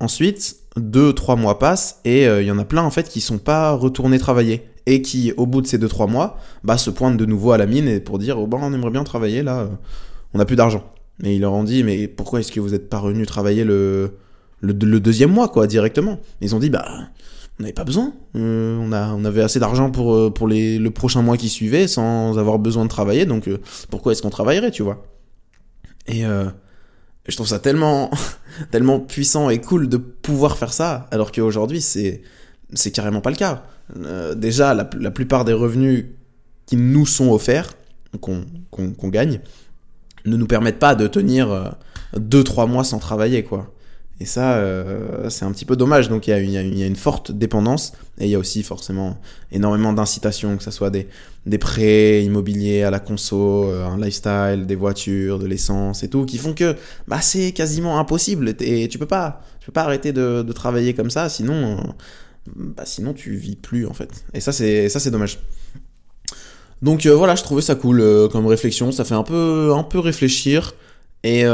ensuite, 0.00 0.56
deux, 0.76 1.12
trois 1.12 1.36
mois 1.36 1.58
passent 1.58 2.00
et 2.04 2.26
euh, 2.26 2.42
il 2.42 2.48
y 2.48 2.50
en 2.50 2.58
a 2.58 2.64
plein 2.64 2.82
en 2.82 2.90
fait 2.90 3.08
qui 3.08 3.20
sont 3.20 3.38
pas 3.38 3.72
retournés 3.72 4.18
travailler 4.18 4.66
et 4.86 5.02
qui, 5.02 5.32
au 5.36 5.46
bout 5.46 5.60
de 5.60 5.66
ces 5.66 5.78
deux, 5.78 5.88
trois 5.88 6.06
mois, 6.06 6.38
bah, 6.64 6.78
se 6.78 6.90
pointent 6.90 7.16
de 7.16 7.26
nouveau 7.26 7.52
à 7.52 7.58
la 7.58 7.66
mine 7.66 7.88
et 7.88 8.00
pour 8.00 8.18
dire 8.18 8.38
oh, 8.38 8.46
bah, 8.46 8.58
on 8.60 8.72
aimerait 8.72 8.90
bien 8.90 9.04
travailler 9.04 9.42
là, 9.42 9.68
on 10.32 10.38
n'a 10.38 10.44
plus 10.44 10.56
d'argent. 10.56 10.84
Mais 11.18 11.34
ils 11.36 11.40
leur 11.40 11.52
ont 11.52 11.64
dit 11.64 11.82
mais 11.82 12.08
pourquoi 12.08 12.40
est-ce 12.40 12.52
que 12.52 12.60
vous 12.60 12.70
n'êtes 12.70 12.88
pas 12.88 12.98
revenu 12.98 13.26
travailler 13.26 13.64
le, 13.64 14.12
le, 14.60 14.72
deuxième 14.72 15.30
mois 15.30 15.48
quoi 15.48 15.66
directement? 15.66 16.20
Ils 16.40 16.54
ont 16.54 16.58
dit 16.58 16.70
bah 16.70 16.86
on 17.58 17.62
n'avait 17.62 17.72
pas 17.72 17.84
besoin. 17.84 18.12
on, 18.34 18.92
a, 18.92 19.12
on 19.14 19.24
avait 19.24 19.42
assez 19.42 19.58
d'argent 19.58 19.90
pour, 19.90 20.32
pour 20.34 20.46
les, 20.46 20.78
le 20.78 20.90
prochain 20.90 21.22
mois 21.22 21.36
qui 21.36 21.48
suivait 21.48 21.88
sans 21.88 22.38
avoir 22.38 22.58
besoin 22.58 22.84
de 22.84 22.90
travailler, 22.90 23.24
donc 23.24 23.48
pourquoi 23.90 24.12
est-ce 24.12 24.20
qu'on 24.22 24.30
travaillerait, 24.30 24.70
tu 24.70 24.82
vois? 24.82 25.06
Et 26.06 26.24
euh, 26.24 26.44
je 27.28 27.34
trouve 27.34 27.48
ça 27.48 27.58
tellement, 27.58 28.10
tellement 28.70 29.00
puissant 29.00 29.50
et 29.50 29.60
cool 29.60 29.88
de 29.88 29.96
pouvoir 29.96 30.56
faire 30.56 30.72
ça, 30.72 31.06
alors 31.10 31.32
qu'aujourd'hui, 31.32 31.80
c'est, 31.80 32.22
c'est 32.72 32.90
carrément 32.90 33.20
pas 33.20 33.30
le 33.30 33.36
cas. 33.36 33.64
Euh, 33.94 34.34
déjà, 34.34 34.74
la, 34.74 34.84
plupart 34.84 35.44
des 35.44 35.52
revenus 35.52 36.06
qui 36.66 36.76
nous 36.76 37.06
sont 37.06 37.30
offerts, 37.30 37.74
qu'on, 38.20 38.44
gagne, 39.08 39.40
ne 40.24 40.36
nous 40.36 40.46
permettent 40.46 40.78
pas 40.78 40.94
de 40.94 41.06
tenir 41.06 41.76
2-3 42.16 42.62
euh, 42.62 42.66
mois 42.66 42.84
sans 42.84 42.98
travailler, 42.98 43.42
quoi. 43.42 43.72
Et 44.18 44.24
ça, 44.24 44.54
euh, 44.54 45.28
c'est 45.28 45.44
un 45.44 45.52
petit 45.52 45.66
peu 45.66 45.76
dommage. 45.76 46.08
Donc 46.08 46.26
il 46.26 46.30
y, 46.30 46.56
a, 46.56 46.62
une 46.62 46.96
forte 46.96 47.32
dépendance 47.32 47.92
et 48.16 48.24
il 48.24 48.30
y 48.30 48.34
a 48.34 48.38
aussi 48.38 48.62
forcément 48.62 49.18
énormément 49.52 49.92
d'incitations, 49.92 50.56
que 50.56 50.62
ce 50.62 50.70
soit 50.70 50.88
des, 50.88 51.06
des 51.44 51.58
prêts 51.58 52.24
immobiliers 52.24 52.82
à 52.82 52.90
la 52.90 52.98
conso, 52.98 53.70
un 53.70 53.98
lifestyle, 53.98 54.64
des 54.66 54.74
voitures, 54.74 55.38
de 55.38 55.46
l'essence 55.46 56.02
et 56.02 56.08
tout, 56.08 56.24
qui 56.24 56.38
font 56.38 56.54
que 56.54 56.76
bah, 57.06 57.20
c'est 57.20 57.52
quasiment 57.52 57.98
impossible. 57.98 58.54
Et 58.60 58.88
tu 58.88 58.98
peux 58.98 59.04
pas, 59.04 59.42
tu 59.60 59.66
peux 59.66 59.72
pas 59.72 59.82
arrêter 59.82 60.14
de 60.14 60.52
travailler 60.54 60.94
comme 60.94 61.10
ça, 61.10 61.28
sinon, 61.28 61.76
bah, 62.54 62.84
sinon 62.86 63.12
tu 63.12 63.34
vis 63.34 63.56
plus 63.56 63.86
en 63.86 63.94
fait. 63.94 64.24
Et 64.34 64.40
ça, 64.40 64.52
c'est 64.52 64.88
ça, 64.88 65.00
c'est 65.00 65.10
dommage. 65.10 65.40
Donc 66.82 67.06
euh, 67.06 67.14
voilà, 67.14 67.34
je 67.34 67.42
trouvais 67.42 67.62
ça 67.62 67.74
cool 67.74 68.28
comme 68.30 68.46
réflexion. 68.46 68.92
Ça 68.92 69.04
fait 69.04 69.14
un 69.14 69.22
peu, 69.22 69.72
un 69.74 69.82
peu 69.82 69.98
réfléchir. 69.98 70.74
Et 71.24 71.44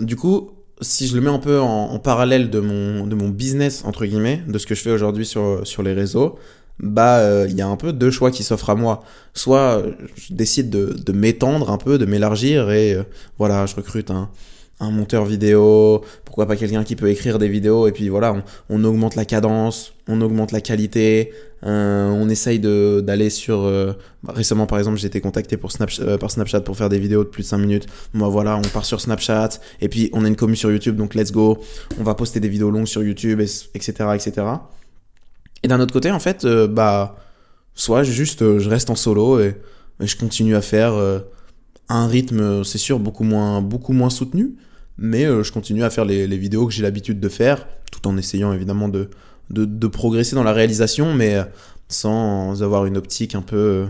du 0.00 0.16
coup, 0.16 0.50
si 0.80 1.06
je 1.06 1.14
le 1.14 1.20
mets 1.20 1.30
un 1.30 1.38
peu 1.38 1.60
en, 1.60 1.98
parallèle 1.98 2.50
de 2.50 2.60
mon, 2.60 3.06
de 3.06 3.14
mon 3.14 3.28
business, 3.28 3.84
entre 3.84 4.04
guillemets, 4.04 4.42
de 4.48 4.58
ce 4.58 4.66
que 4.66 4.74
je 4.74 4.82
fais 4.82 4.90
aujourd'hui 4.90 5.26
sur, 5.26 5.60
sur 5.64 5.82
les 5.82 5.92
réseaux, 5.92 6.38
bah 6.80 7.18
euh, 7.18 7.46
il 7.48 7.56
y 7.56 7.62
a 7.62 7.68
un 7.68 7.76
peu 7.76 7.92
deux 7.92 8.10
choix 8.10 8.30
qui 8.30 8.42
s'offrent 8.42 8.70
à 8.70 8.74
moi. 8.74 9.02
Soit 9.34 9.82
je 10.16 10.34
décide 10.34 10.70
de, 10.70 10.94
de 10.94 11.12
m'étendre 11.12 11.70
un 11.70 11.78
peu, 11.78 11.98
de 11.98 12.06
m'élargir 12.06 12.70
et 12.70 12.94
euh, 12.94 13.04
voilà, 13.38 13.66
je 13.66 13.76
recrute 13.76 14.10
un, 14.10 14.30
un 14.82 14.90
monteur 14.90 15.24
vidéo, 15.24 16.02
pourquoi 16.24 16.46
pas 16.46 16.56
quelqu'un 16.56 16.82
qui 16.82 16.96
peut 16.96 17.08
écrire 17.08 17.38
des 17.38 17.48
vidéos, 17.48 17.86
et 17.86 17.92
puis 17.92 18.08
voilà, 18.08 18.34
on, 18.68 18.84
augmente 18.84 19.14
la 19.14 19.24
cadence, 19.24 19.94
on 20.08 20.20
augmente 20.20 20.50
la 20.50 20.60
qualité, 20.60 21.32
euh, 21.64 22.08
on 22.08 22.28
essaye 22.28 22.58
d'aller 22.58 23.30
sur... 23.30 23.60
Euh, 23.60 23.92
bah, 24.24 24.32
récemment 24.34 24.66
par 24.66 24.78
exemple 24.78 24.98
j'ai 24.98 25.06
été 25.06 25.20
contacté 25.20 25.56
pour 25.56 25.70
euh, 26.00 26.18
par 26.18 26.30
Snapchat 26.30 26.62
pour 26.62 26.76
faire 26.76 26.88
des 26.88 26.98
vidéos 26.98 27.22
de 27.22 27.28
plus 27.28 27.42
de 27.44 27.48
5 27.48 27.58
minutes. 27.58 27.86
Moi 28.12 28.28
voilà, 28.28 28.56
on 28.56 28.62
part 28.62 28.84
sur 28.84 29.00
Snapchat, 29.00 29.50
et 29.80 29.88
puis 29.88 30.10
on 30.12 30.24
a 30.24 30.28
une 30.28 30.36
commu 30.36 30.56
sur 30.56 30.72
YouTube, 30.72 30.96
donc 30.96 31.14
let's 31.14 31.30
go, 31.30 31.58
on 32.00 32.02
va 32.02 32.14
poster 32.14 32.40
des 32.40 32.48
vidéos 32.48 32.70
longues 32.70 32.86
sur 32.86 33.04
YouTube, 33.04 33.40
etc. 33.40 33.92
etc. 34.14 34.32
Et 35.62 35.68
d'un 35.68 35.78
autre 35.78 35.92
côté 35.92 36.10
en 36.10 36.20
fait, 36.20 36.44
bah 36.44 37.16
soit 37.74 38.02
juste 38.02 38.58
je 38.58 38.68
reste 38.68 38.90
en 38.90 38.96
solo 38.96 39.38
et, 39.38 39.54
et 40.00 40.06
je 40.06 40.16
continue 40.16 40.56
à 40.56 40.60
faire 40.60 40.94
un 41.88 42.06
rythme, 42.06 42.64
c'est 42.64 42.78
sûr, 42.78 42.98
beaucoup 42.98 43.24
moins, 43.24 43.60
beaucoup 43.60 43.92
moins 43.92 44.10
soutenu, 44.10 44.56
mais 44.98 45.24
euh, 45.24 45.42
je 45.42 45.52
continue 45.52 45.84
à 45.84 45.90
faire 45.90 46.04
les, 46.04 46.26
vidéos 46.36 46.66
que 46.66 46.72
j'ai 46.72 46.82
l'habitude 46.82 47.20
de 47.20 47.28
faire, 47.28 47.66
tout 47.90 48.06
en 48.06 48.16
essayant 48.16 48.52
évidemment 48.52 48.88
de, 48.88 49.10
de, 49.50 49.86
progresser 49.86 50.34
dans 50.34 50.42
la 50.42 50.52
réalisation, 50.52 51.14
mais 51.14 51.36
euh, 51.36 51.44
sans 51.88 52.62
avoir 52.62 52.86
une 52.86 52.96
optique 52.96 53.34
un 53.34 53.42
peu 53.42 53.56
euh, 53.56 53.86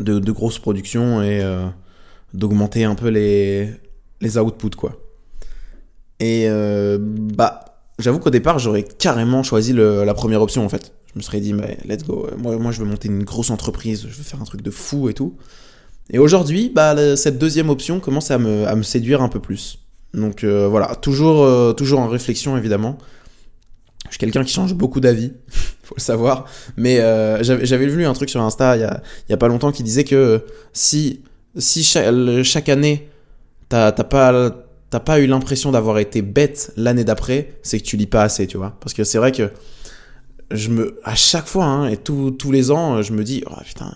de, 0.00 0.18
de 0.18 0.32
grosse 0.32 0.58
production 0.58 1.22
et 1.22 1.42
d'augmenter 2.32 2.84
un 2.84 2.94
peu 2.94 3.08
les, 3.08 3.70
les 4.20 4.38
outputs, 4.38 4.70
quoi. 4.70 5.00
Et 6.20 6.48
bah, 6.98 7.64
j'avoue 7.98 8.18
qu'au 8.18 8.30
départ, 8.30 8.58
j'aurais 8.58 8.82
carrément 8.82 9.42
choisi 9.42 9.72
la 9.72 10.14
première 10.14 10.42
option 10.42 10.64
en 10.64 10.68
fait. 10.68 10.92
Je 11.12 11.18
me 11.18 11.22
serais 11.22 11.40
dit, 11.40 11.52
mais 11.52 11.78
let's 11.84 12.02
go, 12.04 12.28
moi, 12.38 12.56
moi 12.56 12.72
je 12.72 12.80
veux 12.80 12.86
monter 12.86 13.08
une 13.08 13.24
grosse 13.24 13.50
entreprise, 13.50 14.02
je 14.08 14.16
veux 14.16 14.24
faire 14.24 14.40
un 14.40 14.44
truc 14.44 14.62
de 14.62 14.70
fou 14.70 15.08
et 15.08 15.14
tout. 15.14 15.36
Et 16.10 16.18
aujourd'hui, 16.18 16.70
bah, 16.74 17.16
cette 17.16 17.38
deuxième 17.38 17.70
option 17.70 18.00
commence 18.00 18.30
à 18.30 18.38
me, 18.38 18.82
séduire 18.82 19.22
un 19.22 19.28
peu 19.28 19.40
plus. 19.40 19.78
Donc 20.12 20.44
euh, 20.44 20.68
voilà, 20.68 20.94
toujours, 20.94 21.42
euh, 21.42 21.72
toujours 21.72 22.00
en 22.00 22.08
réflexion 22.08 22.56
évidemment. 22.56 22.98
Je 24.06 24.10
suis 24.10 24.18
quelqu'un 24.18 24.44
qui 24.44 24.52
change 24.52 24.74
beaucoup 24.74 25.00
d'avis, 25.00 25.32
faut 25.82 25.94
le 25.96 26.00
savoir. 26.00 26.44
Mais 26.76 27.00
euh, 27.00 27.42
j'avais 27.42 27.86
lu 27.86 28.04
un 28.06 28.12
truc 28.12 28.30
sur 28.30 28.40
Insta 28.42 28.76
il 28.76 28.80
y 28.80 28.84
a, 28.84 29.02
il 29.28 29.36
pas 29.36 29.48
longtemps 29.48 29.72
qui 29.72 29.82
disait 29.82 30.04
que 30.04 30.44
si, 30.72 31.22
chaque, 31.58 32.68
année, 32.68 33.08
t'as 33.68 33.92
pas, 33.92 34.50
pas 34.90 35.20
eu 35.20 35.26
l'impression 35.26 35.72
d'avoir 35.72 35.98
été 35.98 36.22
bête 36.22 36.72
l'année 36.76 37.04
d'après, 37.04 37.58
c'est 37.62 37.80
que 37.80 37.84
tu 37.84 37.96
lis 37.96 38.06
pas 38.06 38.22
assez, 38.22 38.46
tu 38.46 38.56
vois. 38.56 38.76
Parce 38.80 38.92
que 38.92 39.04
c'est 39.04 39.18
vrai 39.18 39.32
que 39.32 39.50
je 40.50 40.68
me, 40.68 41.00
à 41.02 41.14
chaque 41.14 41.46
fois, 41.46 41.64
hein, 41.64 41.88
et 41.88 41.96
tous 41.96 42.52
les 42.52 42.70
ans, 42.70 43.02
je 43.02 43.12
me 43.12 43.24
dis, 43.24 43.42
oh 43.50 43.54
putain, 43.64 43.94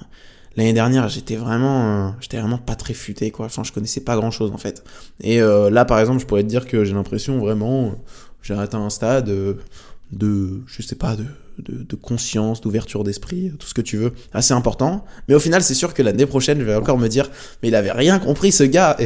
l'année 0.59 0.73
dernière 0.73 1.09
j'étais 1.09 1.37
vraiment 1.37 2.09
euh, 2.09 2.11
j'étais 2.21 2.39
vraiment 2.39 2.59
pas 2.59 2.75
très 2.75 2.95
futé 2.95 3.31
quoi 3.31 3.47
enfin 3.47 3.65
je 3.65 3.73
connaissais 3.73 4.01
pas 4.01 4.17
grand 4.17 4.31
chose 4.31 4.51
en 4.53 4.59
fait 4.59 4.85
et 5.21 5.41
euh, 5.41 5.71
là 5.71 5.85
par 5.85 5.99
exemple 6.01 6.21
je 6.21 6.27
pourrais 6.27 6.43
te 6.43 6.49
dire 6.49 6.67
que 6.67 6.85
j'ai 6.85 6.95
l'impression 6.95 7.39
vraiment 7.39 7.95
j'ai 8.43 8.55
atteint 8.55 8.81
un 8.81 8.91
stade 8.91 9.27
de 9.27 10.63
je 10.67 10.83
sais 10.83 10.97
pas 10.97 11.17
de 11.17 11.97
conscience, 11.97 12.61
d'ouverture 12.61 13.05
d'esprit, 13.05 13.53
tout 13.59 13.67
ce 13.67 13.75
que 13.75 13.81
tu 13.81 13.97
veux, 13.97 14.13
assez 14.33 14.55
important. 14.55 15.05
Mais 15.29 15.35
au 15.35 15.41
final, 15.41 15.63
c'est 15.63 15.75
sûr 15.75 15.95
que 15.95 16.03
l'année 16.03 16.27
prochaine, 16.27 16.59
je 16.61 16.65
vais 16.65 16.75
encore 16.75 16.99
me 16.99 17.09
dire, 17.09 17.31
mais 17.63 17.69
il 17.69 17.75
avait 17.75 17.93
rien 17.93 18.19
compris 18.19 18.53
ce 18.53 18.65
gars. 18.65 18.97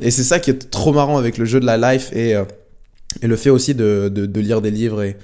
Et, 0.00 0.10
c'est 0.10 0.24
ça 0.24 0.38
qui 0.38 0.50
est 0.50 0.70
trop 0.70 0.92
marrant 0.92 1.18
avec 1.18 1.38
le 1.38 1.44
jeu 1.44 1.60
de 1.60 1.66
la 1.66 1.76
life 1.76 2.12
et, 2.12 2.34
euh, 2.34 2.44
le 3.22 3.36
fait 3.36 3.50
aussi 3.50 3.74
de, 3.74 4.08
de, 4.08 4.40
lire 4.40 4.60
des 4.60 4.70
livres 4.70 5.02
et, 5.02 5.16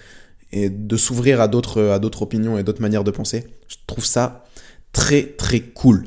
et 0.53 0.71
de 0.71 0.97
s'ouvrir 0.97 1.41
à 1.41 1.47
d'autres 1.47 1.85
à 1.85 1.99
d'autres 2.01 2.23
opinions 2.23 2.59
et 2.59 2.65
d'autres 2.65 2.83
manières 2.83 3.05
de 3.05 3.13
penser. 3.13 3.45
Je 3.69 3.77
trouve 3.87 4.05
ça 4.05 4.46
très 4.97 5.23
très 5.25 5.61
cool. 5.61 6.05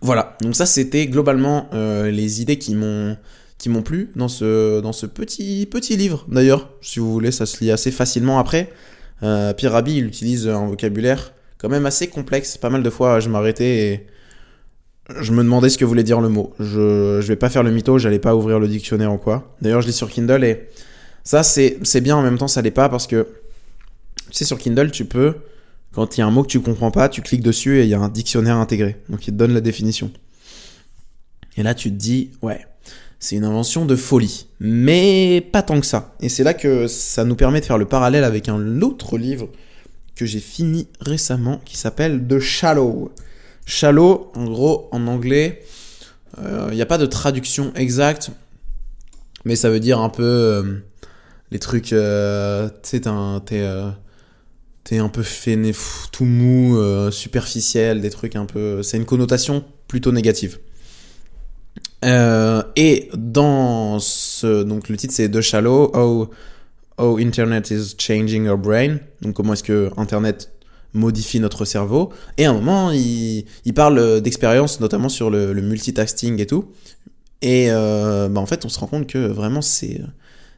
Voilà, 0.00 0.36
donc 0.42 0.56
ça 0.56 0.66
c'était 0.66 1.06
globalement 1.06 1.68
euh, 1.74 2.10
les 2.10 2.42
idées 2.42 2.58
qui 2.58 2.74
m'ont 2.74 3.16
qui 3.56 3.68
m'ont 3.68 3.82
plu 3.82 4.10
dans 4.16 4.26
ce, 4.26 4.80
dans 4.80 4.92
ce 4.92 5.06
petit, 5.06 5.68
petit 5.70 5.96
livre. 5.96 6.26
D'ailleurs, 6.28 6.70
si 6.80 6.98
vous 6.98 7.12
voulez, 7.12 7.30
ça 7.30 7.46
se 7.46 7.62
lit 7.62 7.70
assez 7.70 7.92
facilement 7.92 8.40
après. 8.40 8.72
Euh, 9.22 9.52
Pierre 9.52 9.70
Rabhi, 9.70 9.98
il 9.98 10.06
utilise 10.06 10.48
un 10.48 10.66
vocabulaire 10.66 11.32
quand 11.58 11.68
même 11.68 11.86
assez 11.86 12.08
complexe. 12.08 12.56
Pas 12.56 12.70
mal 12.70 12.82
de 12.82 12.90
fois, 12.90 13.20
je 13.20 13.28
m'arrêtais 13.28 13.78
et 13.78 14.06
je 15.20 15.30
me 15.30 15.44
demandais 15.44 15.68
ce 15.68 15.78
que 15.78 15.84
voulait 15.84 16.02
dire 16.02 16.20
le 16.20 16.28
mot. 16.28 16.54
Je, 16.58 17.20
je 17.20 17.28
vais 17.28 17.36
pas 17.36 17.50
faire 17.50 17.62
le 17.62 17.70
mytho, 17.70 17.98
j'allais 17.98 18.18
pas 18.18 18.34
ouvrir 18.34 18.58
le 18.58 18.66
dictionnaire 18.66 19.12
ou 19.12 19.18
quoi. 19.18 19.54
D'ailleurs, 19.62 19.80
je 19.80 19.86
lis 19.86 19.92
sur 19.92 20.10
Kindle 20.10 20.42
et 20.42 20.68
ça, 21.22 21.44
c'est, 21.44 21.78
c'est 21.84 22.00
bien 22.00 22.16
en 22.16 22.22
même 22.22 22.38
temps, 22.38 22.48
ça 22.48 22.62
l'est 22.62 22.72
pas 22.72 22.88
parce 22.88 23.06
que, 23.06 23.28
tu 24.30 24.38
sais, 24.38 24.44
sur 24.44 24.58
Kindle, 24.58 24.90
tu 24.90 25.04
peux, 25.04 25.36
quand 25.92 26.16
il 26.16 26.20
y 26.20 26.22
a 26.22 26.26
un 26.26 26.30
mot 26.30 26.42
que 26.42 26.48
tu 26.48 26.60
comprends 26.60 26.90
pas, 26.90 27.08
tu 27.08 27.22
cliques 27.22 27.42
dessus 27.42 27.78
et 27.78 27.82
il 27.82 27.88
y 27.88 27.94
a 27.94 28.00
un 28.00 28.08
dictionnaire 28.08 28.56
intégré. 28.56 29.02
Donc, 29.08 29.26
il 29.26 29.32
te 29.32 29.36
donne 29.36 29.52
la 29.52 29.60
définition. 29.60 30.10
Et 31.56 31.62
là, 31.62 31.74
tu 31.74 31.90
te 31.90 31.96
dis, 31.96 32.30
ouais, 32.40 32.66
c'est 33.18 33.36
une 33.36 33.44
invention 33.44 33.84
de 33.84 33.94
folie. 33.94 34.46
Mais 34.58 35.46
pas 35.52 35.62
tant 35.62 35.78
que 35.78 35.86
ça. 35.86 36.14
Et 36.20 36.28
c'est 36.28 36.44
là 36.44 36.54
que 36.54 36.86
ça 36.88 37.24
nous 37.24 37.36
permet 37.36 37.60
de 37.60 37.66
faire 37.66 37.78
le 37.78 37.84
parallèle 37.84 38.24
avec 38.24 38.48
un 38.48 38.80
autre 38.80 39.18
livre 39.18 39.48
que 40.16 40.26
j'ai 40.26 40.40
fini 40.40 40.88
récemment 41.00 41.60
qui 41.64 41.76
s'appelle 41.76 42.26
The 42.26 42.38
Shallow. 42.38 43.12
Shallow, 43.66 44.32
en 44.34 44.44
gros, 44.46 44.88
en 44.92 45.06
anglais, 45.06 45.62
il 46.38 46.44
euh, 46.44 46.70
n'y 46.74 46.82
a 46.82 46.86
pas 46.86 46.98
de 46.98 47.06
traduction 47.06 47.72
exacte, 47.74 48.30
mais 49.44 49.56
ça 49.56 49.70
veut 49.70 49.80
dire 49.80 50.00
un 50.00 50.08
peu 50.08 50.22
euh, 50.22 50.78
les 51.50 51.58
trucs, 51.58 51.92
euh, 51.92 52.68
tu 52.82 53.00
sais, 53.00 53.00
t'es 53.00 53.66
un 54.90 55.08
peu 55.08 55.22
fainé, 55.22 55.72
tout 56.10 56.24
mou, 56.24 56.78
superficiel, 57.10 58.00
des 58.00 58.10
trucs 58.10 58.36
un 58.36 58.46
peu... 58.46 58.82
C'est 58.82 58.96
une 58.96 59.04
connotation 59.04 59.64
plutôt 59.88 60.12
négative. 60.12 60.58
Euh, 62.04 62.62
et 62.74 63.10
dans 63.14 64.00
ce, 64.00 64.64
donc 64.64 64.88
le 64.88 64.96
titre 64.96 65.14
c'est 65.14 65.30
The 65.30 65.40
Shallow, 65.40 65.92
How, 65.94 66.30
How 66.98 67.18
Internet 67.18 67.70
is 67.70 67.94
Changing 67.98 68.46
Your 68.46 68.58
Brain. 68.58 68.98
Donc 69.20 69.34
comment 69.34 69.52
est-ce 69.52 69.62
que 69.62 69.90
Internet 69.96 70.50
modifie 70.94 71.40
notre 71.40 71.64
cerveau. 71.64 72.12
Et 72.36 72.44
à 72.44 72.50
un 72.50 72.52
moment, 72.52 72.90
il, 72.90 73.44
parle 73.74 74.20
d'expérience, 74.20 74.78
notamment 74.78 75.08
sur 75.08 75.30
le, 75.30 75.54
multitasking 75.54 76.38
et 76.38 76.46
tout. 76.46 76.66
Et 77.40 77.68
euh, 77.70 78.28
bah 78.28 78.42
en 78.42 78.46
fait, 78.46 78.66
on 78.66 78.68
se 78.68 78.78
rend 78.78 78.88
compte 78.88 79.06
que 79.06 79.18
vraiment, 79.18 79.62
c'est, 79.62 80.02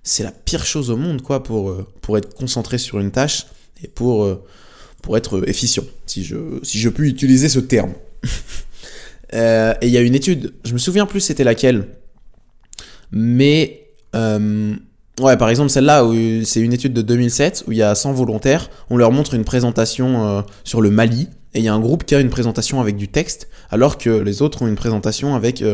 c'est 0.02 0.24
la 0.24 0.32
pire 0.32 0.66
chose 0.66 0.90
au 0.90 0.96
monde, 0.96 1.22
quoi, 1.22 1.44
pour, 1.44 1.72
pour 2.00 2.18
être 2.18 2.34
concentré 2.34 2.78
sur 2.78 2.98
une 2.98 3.12
tâche 3.12 3.46
et 3.82 3.88
pour, 3.88 4.28
pour 5.02 5.16
être 5.16 5.46
efficient, 5.48 5.84
si 6.06 6.24
je, 6.24 6.36
si 6.62 6.78
je 6.78 6.88
puis 6.88 7.08
utiliser 7.08 7.48
ce 7.48 7.60
terme. 7.60 7.92
Euh, 9.32 9.74
et 9.80 9.88
il 9.88 9.92
y 9.92 9.96
a 9.96 10.00
une 10.00 10.14
étude, 10.14 10.54
je 10.64 10.74
me 10.74 10.78
souviens 10.78 11.06
plus 11.06 11.18
c'était 11.20 11.42
laquelle, 11.42 11.88
mais 13.10 13.88
euh, 14.14 14.76
ouais, 15.20 15.36
par 15.36 15.48
exemple 15.48 15.70
celle-là, 15.70 16.04
c'est 16.44 16.60
une 16.60 16.72
étude 16.72 16.92
de 16.92 17.02
2007 17.02 17.64
où 17.66 17.72
il 17.72 17.78
y 17.78 17.82
a 17.82 17.96
100 17.96 18.12
volontaires, 18.12 18.70
on 18.90 18.96
leur 18.96 19.10
montre 19.10 19.34
une 19.34 19.44
présentation 19.44 20.24
euh, 20.24 20.42
sur 20.62 20.80
le 20.80 20.90
Mali, 20.90 21.28
et 21.54 21.58
il 21.58 21.64
y 21.64 21.68
a 21.68 21.74
un 21.74 21.80
groupe 21.80 22.04
qui 22.04 22.14
a 22.14 22.20
une 22.20 22.30
présentation 22.30 22.80
avec 22.80 22.96
du 22.96 23.08
texte, 23.08 23.48
alors 23.70 23.98
que 23.98 24.10
les 24.10 24.40
autres 24.40 24.62
ont 24.62 24.68
une 24.68 24.76
présentation 24.76 25.34
avec 25.34 25.64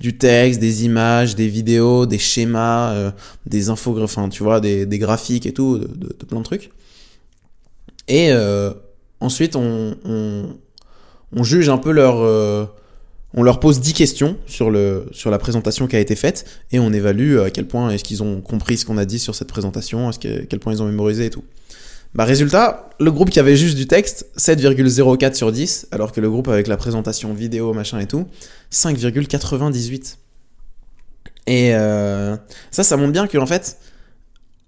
du 0.00 0.16
texte, 0.16 0.60
des 0.60 0.86
images, 0.86 1.34
des 1.34 1.48
vidéos, 1.48 2.06
des 2.06 2.18
schémas, 2.18 3.12
des 3.44 3.68
infographies, 3.68 4.04
enfin 4.04 4.28
tu 4.28 4.42
vois, 4.42 4.60
des, 4.60 4.86
des, 4.86 4.98
graphiques 4.98 5.44
et 5.44 5.52
tout, 5.52 5.78
de, 5.78 5.86
de, 5.86 6.24
plein 6.26 6.38
de 6.38 6.44
trucs. 6.44 6.70
Et 8.08 8.32
ensuite 9.20 9.56
on, 9.56 9.94
juge 11.42 11.68
un 11.68 11.78
peu 11.78 11.92
leur 11.92 12.70
on 13.34 13.42
leur 13.42 13.60
pose 13.60 13.80
10 13.80 13.94
questions 13.94 14.36
sur, 14.46 14.70
le, 14.70 15.06
sur 15.12 15.30
la 15.30 15.38
présentation 15.38 15.86
qui 15.86 15.96
a 15.96 16.00
été 16.00 16.16
faite 16.16 16.44
et 16.70 16.78
on 16.78 16.92
évalue 16.92 17.38
à 17.38 17.50
quel 17.50 17.66
point 17.66 17.90
est-ce 17.90 18.04
qu'ils 18.04 18.22
ont 18.22 18.40
compris 18.40 18.76
ce 18.76 18.84
qu'on 18.84 18.98
a 18.98 19.04
dit 19.04 19.18
sur 19.18 19.34
cette 19.34 19.48
présentation, 19.48 20.10
à 20.10 20.12
quel 20.12 20.58
point 20.60 20.72
ils 20.72 20.82
ont 20.82 20.86
mémorisé 20.86 21.26
et 21.26 21.30
tout. 21.30 21.44
Bah 22.14 22.26
résultat, 22.26 22.90
le 23.00 23.10
groupe 23.10 23.30
qui 23.30 23.40
avait 23.40 23.56
juste 23.56 23.74
du 23.74 23.86
texte, 23.86 24.26
7,04 24.36 25.34
sur 25.34 25.50
10, 25.50 25.88
alors 25.92 26.12
que 26.12 26.20
le 26.20 26.28
groupe 26.28 26.48
avec 26.48 26.66
la 26.66 26.76
présentation 26.76 27.32
vidéo, 27.32 27.72
machin 27.72 28.00
et 28.00 28.06
tout, 28.06 28.26
5,98. 28.70 30.16
Et 31.46 31.74
euh, 31.74 32.36
ça, 32.70 32.84
ça 32.84 32.98
montre 32.98 33.12
bien 33.12 33.26
que 33.26 33.38
en 33.38 33.46
fait, 33.46 33.78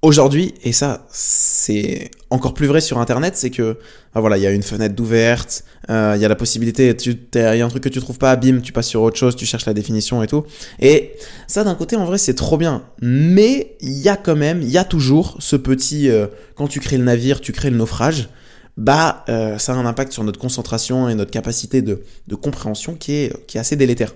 Aujourd'hui, 0.04 0.52
et 0.62 0.73
ça 0.73 1.06
c'est 1.11 2.11
encore 2.28 2.52
plus 2.52 2.66
vrai 2.66 2.82
sur 2.82 2.99
Internet, 2.99 3.37
c'est 3.38 3.49
que 3.49 3.78
ah 4.14 4.20
voilà, 4.20 4.37
il 4.37 4.42
y 4.42 4.46
a 4.46 4.50
une 4.50 4.62
fenêtre 4.62 4.94
d'ouverte, 4.94 5.64
euh, 5.88 6.12
il 6.14 6.20
y 6.20 6.26
a 6.26 6.28
la 6.28 6.37
possibilité, 6.37 6.94
il 7.06 7.40
y 7.40 7.40
a 7.42 7.64
un 7.64 7.68
truc 7.70 7.84
que 7.84 7.88
tu 7.88 8.00
trouves 8.00 8.18
pas, 8.18 8.37
bim, 8.37 8.61
tu 8.61 8.70
passes 8.75 8.88
sur 8.88 9.00
autre 9.00 9.16
chose, 9.16 9.34
tu 9.34 9.46
cherches 9.46 9.64
la 9.64 9.73
définition 9.73 10.23
et 10.23 10.26
tout. 10.26 10.44
Et 10.78 11.14
ça 11.46 11.64
d'un 11.64 11.75
côté 11.75 11.96
en 11.96 12.04
vrai 12.04 12.18
c'est 12.18 12.34
trop 12.34 12.58
bien, 12.58 12.82
mais 13.00 13.78
il 13.80 13.96
y 13.96 14.11
a 14.11 14.18
quand 14.18 14.37
même, 14.37 14.61
il 14.61 14.68
y 14.68 14.76
a 14.76 14.84
toujours 14.84 15.38
ce 15.38 15.56
petit, 15.56 16.11
euh, 16.11 16.26
quand 16.54 16.68
tu 16.68 16.80
crées 16.80 16.99
le 16.99 17.04
navire, 17.04 17.40
tu 17.40 17.52
crées 17.52 17.70
le 17.70 17.78
naufrage, 17.78 18.28
bah 18.76 19.25
euh, 19.30 19.56
ça 19.56 19.73
a 19.73 19.76
un 19.76 19.87
impact 19.87 20.12
sur 20.12 20.23
notre 20.23 20.38
concentration 20.38 21.08
et 21.08 21.14
notre 21.14 21.30
capacité 21.30 21.80
de, 21.80 22.02
de 22.28 22.34
compréhension 22.34 22.94
qui 22.94 23.12
est, 23.12 23.46
qui 23.46 23.56
est 23.56 23.61
assez 23.61 23.76
délétère. 23.76 24.14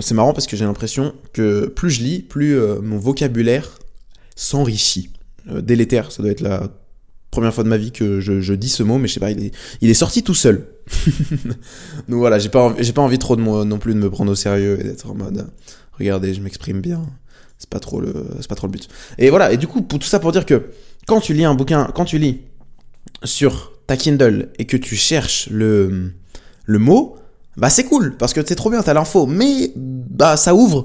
C'est 0.00 0.14
marrant 0.14 0.32
parce 0.32 0.46
que 0.46 0.56
j'ai 0.56 0.64
l'impression 0.64 1.14
que 1.34 1.66
plus 1.66 1.90
je 1.90 2.02
lis, 2.02 2.20
plus 2.20 2.58
mon 2.82 2.96
vocabulaire 2.96 3.78
s'enrichit. 4.38 5.10
Euh, 5.50 5.60
délétère, 5.60 6.12
ça 6.12 6.22
doit 6.22 6.30
être 6.30 6.40
la 6.40 6.68
première 7.30 7.52
fois 7.52 7.64
de 7.64 7.68
ma 7.68 7.76
vie 7.76 7.90
que 7.90 8.20
je, 8.20 8.52
dis 8.54 8.68
ce 8.68 8.82
mot, 8.82 8.98
mais 8.98 9.08
je 9.08 9.14
sais 9.14 9.20
pas, 9.20 9.30
il 9.30 9.50
est, 9.82 9.94
sorti 9.94 10.22
tout 10.22 10.34
seul. 10.34 10.68
Donc 12.08 12.18
voilà, 12.18 12.38
j'ai 12.38 12.48
pas, 12.48 12.74
j'ai 12.78 12.92
pas 12.92 13.02
envie 13.02 13.18
trop 13.18 13.36
de 13.36 13.42
moi 13.42 13.64
non 13.64 13.78
plus 13.78 13.94
de 13.94 13.98
me 13.98 14.08
prendre 14.10 14.30
au 14.30 14.34
sérieux 14.34 14.78
et 14.80 14.84
d'être 14.84 15.10
en 15.10 15.14
mode, 15.14 15.50
regardez, 15.92 16.32
je 16.34 16.40
m'exprime 16.40 16.80
bien. 16.80 17.04
C'est 17.58 17.68
pas 17.68 17.80
trop 17.80 18.00
le, 18.00 18.14
c'est 18.40 18.48
pas 18.48 18.54
trop 18.54 18.68
le 18.68 18.72
but. 18.72 18.88
Et 19.18 19.30
voilà, 19.30 19.52
et 19.52 19.56
du 19.56 19.66
coup, 19.66 19.82
pour 19.82 19.98
tout 19.98 20.06
ça 20.06 20.20
pour 20.20 20.30
dire 20.30 20.46
que 20.46 20.70
quand 21.08 21.20
tu 21.20 21.34
lis 21.34 21.44
un 21.44 21.54
bouquin, 21.54 21.90
quand 21.92 22.04
tu 22.04 22.18
lis 22.18 22.42
sur 23.24 23.72
ta 23.88 23.96
Kindle 23.96 24.50
et 24.58 24.66
que 24.66 24.76
tu 24.76 24.94
cherches 24.94 25.48
le, 25.50 26.12
le 26.64 26.78
mot, 26.78 27.16
bah 27.56 27.68
c'est 27.68 27.84
cool 27.84 28.16
parce 28.16 28.32
que 28.32 28.40
c'est 28.46 28.54
trop 28.54 28.70
bien, 28.70 28.82
t'as 28.82 28.94
l'info, 28.94 29.26
mais 29.26 29.72
bah 29.74 30.36
ça 30.36 30.54
ouvre 30.54 30.84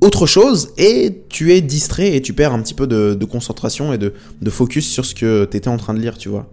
autre 0.00 0.26
chose 0.26 0.72
et 0.76 1.22
tu 1.28 1.52
es 1.52 1.60
distrait 1.60 2.14
et 2.14 2.22
tu 2.22 2.32
perds 2.32 2.52
un 2.52 2.62
petit 2.62 2.74
peu 2.74 2.86
de, 2.86 3.24
concentration 3.24 3.92
et 3.92 3.98
de, 3.98 4.12
focus 4.50 4.88
sur 4.88 5.04
ce 5.04 5.14
que 5.14 5.44
tu 5.44 5.56
étais 5.56 5.68
en 5.68 5.76
train 5.76 5.94
de 5.94 6.00
lire, 6.00 6.16
tu 6.16 6.28
vois. 6.28 6.50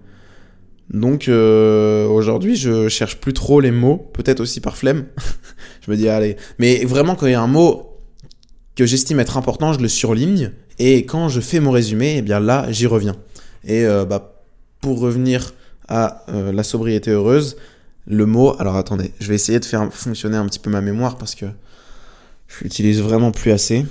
Donc 0.90 1.28
euh, 1.28 2.06
aujourd'hui, 2.08 2.56
je 2.56 2.90
cherche 2.90 3.18
plus 3.18 3.34
trop 3.34 3.60
les 3.60 3.72
mots, 3.72 4.10
peut-être 4.14 4.40
aussi 4.40 4.62
par 4.62 4.78
flemme. 4.78 5.06
je 5.86 5.90
me 5.90 5.98
dis 5.98 6.10
allez, 6.10 6.38
mais 6.60 6.86
vraiment 6.86 7.16
quand 7.16 7.26
il 7.26 7.32
y 7.32 7.36
a 7.36 7.42
un 7.42 7.48
mot 7.48 7.92
que 8.76 8.86
j'estime 8.86 9.20
être 9.20 9.38
important, 9.38 9.74
je 9.74 9.80
le 9.80 9.88
surligne 9.88 10.52
et 10.78 11.06
quand 11.06 11.30
je 11.30 11.40
fais 11.40 11.60
mon 11.60 11.72
résumé, 11.72 12.16
eh 12.18 12.22
bien 12.22 12.40
là, 12.40 12.68
j'y 12.70 12.86
reviens. 12.88 13.16
Et 13.64 13.86
euh, 13.86 14.06
bah, 14.06 14.44
pour 14.82 15.00
revenir 15.00 15.54
à 15.88 16.24
euh, 16.30 16.52
la 16.52 16.64
sobriété 16.64 17.12
heureuse, 17.12 17.58
le 18.08 18.26
mot, 18.26 18.56
alors 18.60 18.76
attendez, 18.76 19.12
je 19.20 19.28
vais 19.28 19.36
essayer 19.36 19.60
de 19.60 19.66
faire 19.66 19.92
fonctionner 19.92 20.38
un 20.38 20.46
petit 20.46 20.60
peu 20.60 20.70
ma 20.70 20.82
mémoire 20.82 21.18
parce 21.18 21.34
que 21.34 21.46
je 22.58 22.64
l'utilise 22.64 23.02
vraiment 23.02 23.32
plus 23.32 23.52
assez. 23.52 23.86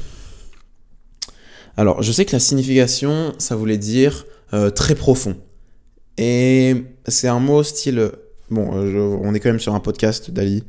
Alors, 1.77 2.03
je 2.03 2.13
sais 2.13 2.25
que 2.25 2.33
la 2.33 2.41
signification, 2.41 3.35
ça 3.39 3.57
voulait 3.57 3.79
dire 3.79 4.27
euh, 4.53 4.71
très 4.71 4.95
profond. 4.95 5.37
Et 6.17 6.85
c'est 7.09 7.29
un 7.29 7.41
mot 7.41 7.63
style. 7.63 8.13
Bon, 8.51 8.71
euh, 8.75 9.19
on 9.23 9.35
est 9.35 9.41
quand 9.41 9.49
même 9.49 9.61
sur 9.61 9.75
un 9.75 9.81
podcast 9.81 10.31
d'Ali. 10.31 10.65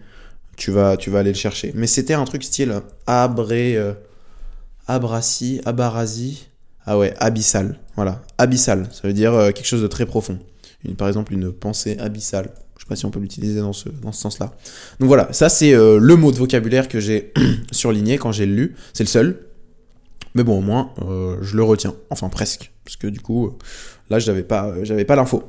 Tu 0.57 0.71
vas, 0.71 0.97
tu 0.97 1.09
vas 1.09 1.19
aller 1.19 1.31
le 1.31 1.37
chercher. 1.37 1.71
Mais 1.75 1.87
c'était 1.87 2.13
un 2.13 2.25
truc 2.25 2.43
style 2.43 2.81
abré. 3.05 3.77
Euh, 3.77 3.93
abrasi, 4.87 5.61
abarasi. 5.65 6.47
Ah 6.85 6.97
ouais, 6.97 7.13
abyssal. 7.19 7.79
Voilà, 7.95 8.21
abyssal. 8.37 8.87
Ça 8.91 9.07
veut 9.07 9.13
dire 9.13 9.31
quelque 9.53 9.65
chose 9.65 9.81
de 9.81 9.87
très 9.87 10.05
profond. 10.05 10.39
par 10.97 11.07
exemple, 11.07 11.33
une 11.33 11.51
pensée 11.51 11.97
abyssale. 11.99 12.51
Je 12.85 12.89
sais 12.89 12.93
pas 12.93 12.95
si 12.97 13.05
on 13.07 13.09
peut 13.09 13.19
l'utiliser 13.19 13.61
dans 13.61 13.73
ce, 13.73 13.89
dans 13.89 14.11
ce 14.11 14.21
sens-là. 14.21 14.53
Donc 14.99 15.07
voilà, 15.07 15.33
ça 15.33 15.49
c'est 15.49 15.73
euh, 15.73 15.97
le 15.99 16.15
mot 16.15 16.31
de 16.31 16.37
vocabulaire 16.37 16.87
que 16.87 16.99
j'ai 16.99 17.33
surligné 17.71 18.19
quand 18.19 18.31
j'ai 18.31 18.45
lu. 18.45 18.75
C'est 18.93 19.03
le 19.03 19.09
seul. 19.09 19.39
Mais 20.35 20.43
bon, 20.43 20.59
au 20.59 20.61
moins, 20.61 20.91
euh, 21.01 21.37
je 21.41 21.57
le 21.57 21.63
retiens. 21.63 21.95
Enfin, 22.11 22.29
presque. 22.29 22.71
Parce 22.83 22.95
que 22.95 23.07
du 23.07 23.19
coup, 23.19 23.47
euh, 23.47 23.51
là, 24.11 24.19
j'avais 24.19 24.43
pas, 24.43 24.71
j'avais 24.83 25.03
pas 25.03 25.15
l'info. 25.15 25.43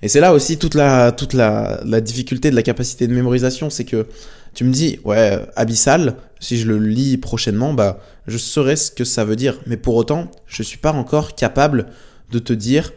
Et 0.00 0.08
c'est 0.08 0.20
là 0.20 0.32
aussi 0.32 0.56
toute 0.56 0.74
la, 0.74 1.12
toute 1.12 1.34
la, 1.34 1.78
la 1.84 2.00
difficulté 2.00 2.48
de 2.48 2.56
la 2.56 2.62
capacité 2.62 3.06
de 3.06 3.14
mémorisation. 3.14 3.68
C'est 3.68 3.84
que 3.84 4.06
tu 4.54 4.64
me 4.64 4.72
dis, 4.72 4.98
ouais, 5.04 5.44
abyssal, 5.56 6.16
si 6.40 6.56
je 6.56 6.66
le 6.66 6.78
lis 6.78 7.18
prochainement, 7.18 7.74
bah, 7.74 8.00
je 8.26 8.38
saurais 8.38 8.76
ce 8.76 8.90
que 8.90 9.04
ça 9.04 9.26
veut 9.26 9.36
dire. 9.36 9.60
Mais 9.66 9.76
pour 9.76 9.94
autant, 9.94 10.30
je 10.46 10.62
suis 10.62 10.78
pas 10.78 10.92
encore 10.92 11.34
capable 11.34 11.88
de 12.30 12.38
te 12.38 12.54
dire 12.54 12.92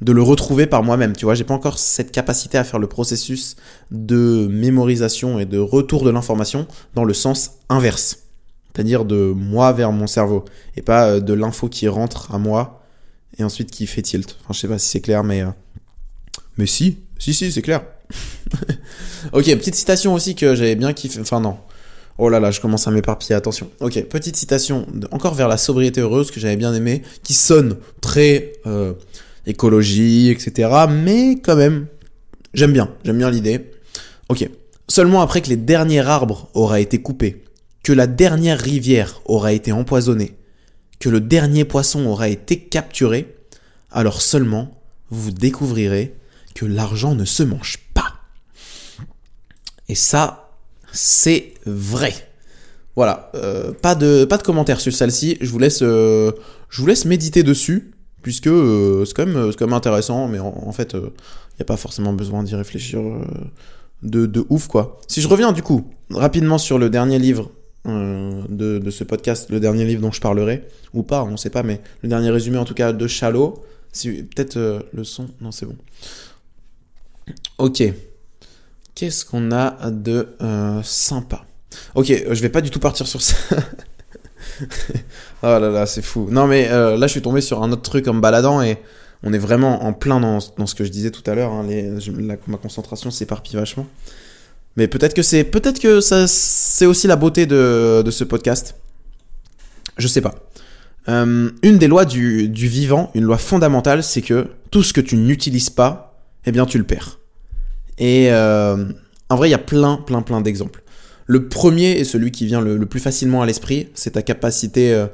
de 0.00 0.12
le 0.12 0.22
retrouver 0.22 0.66
par 0.66 0.82
moi-même. 0.82 1.14
Tu 1.14 1.24
vois, 1.24 1.34
j'ai 1.34 1.44
pas 1.44 1.54
encore 1.54 1.78
cette 1.78 2.12
capacité 2.12 2.58
à 2.58 2.64
faire 2.64 2.78
le 2.78 2.86
processus 2.86 3.56
de 3.90 4.46
mémorisation 4.50 5.38
et 5.38 5.46
de 5.46 5.58
retour 5.58 6.04
de 6.04 6.10
l'information 6.10 6.66
dans 6.94 7.04
le 7.04 7.14
sens 7.14 7.52
inverse. 7.68 8.24
C'est-à-dire 8.74 9.06
de 9.06 9.32
moi 9.34 9.72
vers 9.72 9.92
mon 9.92 10.06
cerveau 10.06 10.44
et 10.76 10.82
pas 10.82 11.06
euh, 11.06 11.20
de 11.20 11.32
l'info 11.32 11.68
qui 11.68 11.88
rentre 11.88 12.34
à 12.34 12.38
moi 12.38 12.82
et 13.38 13.44
ensuite 13.44 13.70
qui 13.70 13.86
fait 13.86 14.02
tilt. 14.02 14.36
Enfin, 14.42 14.52
je 14.52 14.60
sais 14.60 14.68
pas 14.68 14.78
si 14.78 14.88
c'est 14.88 15.00
clair, 15.00 15.24
mais 15.24 15.42
euh, 15.42 15.50
mais 16.58 16.66
si, 16.66 16.98
si, 17.18 17.32
si, 17.32 17.50
c'est 17.50 17.62
clair. 17.62 17.82
ok, 19.32 19.44
petite 19.44 19.74
citation 19.74 20.12
aussi 20.12 20.34
que 20.34 20.54
j'avais 20.54 20.74
bien 20.74 20.92
kiffé. 20.92 21.20
Enfin 21.20 21.40
non. 21.40 21.56
Oh 22.18 22.30
là 22.30 22.40
là, 22.40 22.50
je 22.50 22.60
commence 22.60 22.86
à 22.86 22.90
m'éparpiller, 22.90 23.34
attention. 23.34 23.70
Ok, 23.80 24.02
petite 24.04 24.36
citation, 24.36 24.86
encore 25.10 25.34
vers 25.34 25.48
la 25.48 25.58
sobriété 25.58 26.00
heureuse 26.00 26.30
que 26.30 26.40
j'avais 26.40 26.56
bien 26.56 26.72
aimé, 26.72 27.02
qui 27.22 27.34
sonne 27.34 27.76
très 28.00 28.54
euh, 28.66 28.94
écologie, 29.46 30.30
etc. 30.30 30.68
Mais 30.90 31.40
quand 31.40 31.56
même, 31.56 31.86
j'aime 32.54 32.72
bien, 32.72 32.92
j'aime 33.04 33.18
bien 33.18 33.30
l'idée. 33.30 33.70
Ok. 34.28 34.48
Seulement 34.88 35.22
après 35.22 35.42
que 35.42 35.48
les 35.48 35.56
derniers 35.56 36.00
arbres 36.00 36.48
auraient 36.54 36.82
été 36.82 37.02
coupés, 37.02 37.44
que 37.82 37.92
la 37.92 38.06
dernière 38.06 38.58
rivière 38.58 39.20
aura 39.24 39.52
été 39.52 39.72
empoisonnée, 39.72 40.36
que 41.00 41.08
le 41.08 41.20
dernier 41.20 41.64
poisson 41.64 42.06
aura 42.06 42.28
été 42.28 42.58
capturé, 42.58 43.34
alors 43.90 44.22
seulement 44.22 44.80
vous 45.10 45.30
découvrirez 45.30 46.14
que 46.54 46.66
l'argent 46.66 47.14
ne 47.14 47.24
se 47.24 47.42
mange 47.42 47.78
pas. 47.94 48.14
Et 49.88 49.94
ça, 49.94 50.50
c'est 50.92 51.54
vrai. 51.64 52.14
Voilà, 52.94 53.30
euh, 53.34 53.72
pas 53.72 53.94
de 53.94 54.24
pas 54.24 54.38
de 54.38 54.42
commentaires 54.42 54.80
sur 54.80 54.92
celle-ci. 54.92 55.36
Je 55.40 55.50
vous 55.50 55.58
laisse 55.58 55.80
euh, 55.82 56.32
je 56.70 56.80
vous 56.80 56.86
laisse 56.86 57.04
méditer 57.04 57.42
dessus 57.42 57.92
puisque 58.26 58.48
euh, 58.48 59.04
c'est 59.04 59.14
quand, 59.14 59.24
même, 59.24 59.72
intéressant, 59.72 60.26
mais 60.26 60.40
en, 60.40 60.72
fait, 60.72 60.94
il 60.94 60.96
euh, 60.96 61.02
n'y 61.02 61.60
a 61.60 61.64
pas 61.64 61.76
forcément 61.76 62.12
besoin 62.12 62.42
d'y 62.42 62.56
réfléchir 62.56 62.98
euh, 62.98 63.20
de, 64.02 64.26
de, 64.26 64.44
ouf, 64.48 64.66
quoi. 64.66 65.00
Si 65.06 65.22
je 65.22 65.28
reviens, 65.28 65.52
du 65.52 65.62
coup, 65.62 65.88
rapidement 66.10 66.58
sur 66.58 66.76
le 66.76 66.90
dernier 66.90 67.20
livre 67.20 67.52
de, 67.84 68.78
de, 68.80 68.90
ce 68.90 69.04
podcast, 69.04 69.48
le 69.48 69.60
dernier 69.60 69.84
livre 69.84 70.02
dont 70.02 70.10
je 70.10 70.20
parlerai, 70.20 70.64
ou 70.92 71.04
pas, 71.04 71.22
on 71.22 71.30
ne 71.30 71.36
sait 71.36 71.50
pas, 71.50 71.62
mais 71.62 71.80
le 72.02 72.08
dernier 72.08 72.30
résumé, 72.30 72.58
en 72.58 72.64
tout 72.64 72.74
cas, 72.74 72.92
de 72.92 73.06
Shallow, 73.06 73.62
si, 73.92 74.24
peut-être 74.24 74.58
le 74.92 75.04
son, 75.04 75.28
non, 75.40 75.52
c'est 75.52 75.66
bon. 75.66 75.76
Ok. 77.58 77.84
Qu'est-ce 78.96 79.24
qu'on 79.24 79.52
a 79.52 79.88
de 79.92 80.26
sympa? 80.82 81.44
Ok, 81.94 82.06
je 82.08 82.42
vais 82.42 82.48
pas 82.48 82.60
du 82.60 82.70
tout 82.70 82.80
partir 82.80 83.06
sur 83.06 83.22
ça. 83.22 83.36
oh 84.62 84.66
là 85.42 85.58
là, 85.58 85.86
c'est 85.86 86.02
fou. 86.02 86.28
Non, 86.30 86.46
mais 86.46 86.68
euh, 86.70 86.96
là, 86.96 87.06
je 87.06 87.12
suis 87.12 87.22
tombé 87.22 87.40
sur 87.40 87.62
un 87.62 87.72
autre 87.72 87.82
truc 87.82 88.08
en 88.08 88.14
me 88.14 88.20
baladant 88.20 88.62
et 88.62 88.78
on 89.22 89.32
est 89.32 89.38
vraiment 89.38 89.84
en 89.84 89.92
plein 89.92 90.20
dans, 90.20 90.40
ce 90.40 90.74
que 90.74 90.84
je 90.84 90.90
disais 90.90 91.10
tout 91.10 91.28
à 91.30 91.34
l'heure. 91.34 91.52
Hein, 91.52 91.66
ma 92.46 92.56
concentration 92.56 93.10
s'éparpille 93.10 93.56
vachement. 93.56 93.86
Mais 94.76 94.88
peut-être 94.88 95.14
que 95.14 95.22
c'est 95.22 95.44
peut-être 95.44 95.80
que 95.80 96.00
ça 96.00 96.26
c'est 96.28 96.86
aussi 96.86 97.06
la 97.06 97.16
beauté 97.16 97.46
de, 97.46 98.04
ce 98.10 98.24
podcast. 98.24 98.76
Je 99.96 100.06
sais 100.06 100.20
pas. 100.20 100.34
Euh, 101.08 101.50
une 101.62 101.78
des 101.78 101.86
lois 101.86 102.04
du, 102.04 102.48
vivant, 102.48 103.10
une 103.14 103.24
loi 103.24 103.38
fondamentale, 103.38 104.02
c'est 104.02 104.22
que 104.22 104.48
tout 104.70 104.82
ce 104.82 104.92
que 104.92 105.00
tu 105.00 105.16
n'utilises 105.16 105.70
pas, 105.70 106.20
eh 106.44 106.52
bien 106.52 106.66
tu 106.66 106.78
le 106.78 106.84
perds. 106.84 107.18
Et 107.98 108.30
euh, 108.30 108.86
en 109.30 109.36
vrai, 109.36 109.48
il 109.48 109.52
y 109.52 109.54
a 109.54 109.58
plein, 109.58 109.96
plein, 109.96 110.20
plein 110.20 110.40
d'exemples. 110.40 110.82
Le 111.26 111.48
premier 111.48 111.92
et 111.92 112.04
celui 112.04 112.30
qui 112.30 112.46
vient 112.46 112.60
le, 112.60 112.84
plus 112.86 113.00
facilement 113.00 113.42
à 113.42 113.46
l'esprit, 113.46 113.88
c'est 113.94 114.12
ta 114.12 114.22
capacité, 114.22 114.94
euh, 114.94 115.06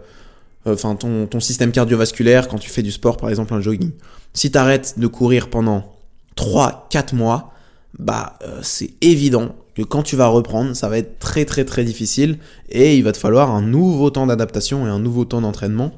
euh, 0.67 0.75
enfin 0.75 0.95
ton, 0.95 1.27
ton, 1.27 1.41
système 1.41 1.73
cardiovasculaire 1.73 2.49
quand 2.49 2.59
tu 2.59 2.71
fais 2.71 2.83
du 2.83 2.93
sport, 2.93 3.17
par 3.17 3.31
exemple 3.31 3.55
un 3.55 3.61
jogging. 3.61 3.93
Si 4.35 4.51
tu 4.51 4.59
arrêtes 4.59 4.99
de 4.99 5.07
courir 5.07 5.49
pendant 5.49 5.97
3-4 6.37 7.15
mois, 7.15 7.53
bah 7.99 8.39
euh, 8.43 8.61
c'est 8.63 8.91
évident 9.01 9.55
que 9.75 9.83
quand 9.83 10.03
tu 10.03 10.17
vas 10.17 10.27
reprendre, 10.27 10.75
ça 10.77 10.89
va 10.91 10.99
être 10.99 11.19
très 11.19 11.47
très 11.47 11.65
très 11.65 11.85
difficile 11.85 12.39
et 12.69 12.97
il 12.97 13.05
va 13.05 13.13
te 13.13 13.19
falloir 13.19 13.51
un 13.51 13.63
nouveau 13.63 14.11
temps 14.11 14.27
d'adaptation 14.27 14.87
et 14.87 14.91
un 14.91 14.99
nouveau 14.99 15.25
temps 15.25 15.41
d'entraînement 15.41 15.93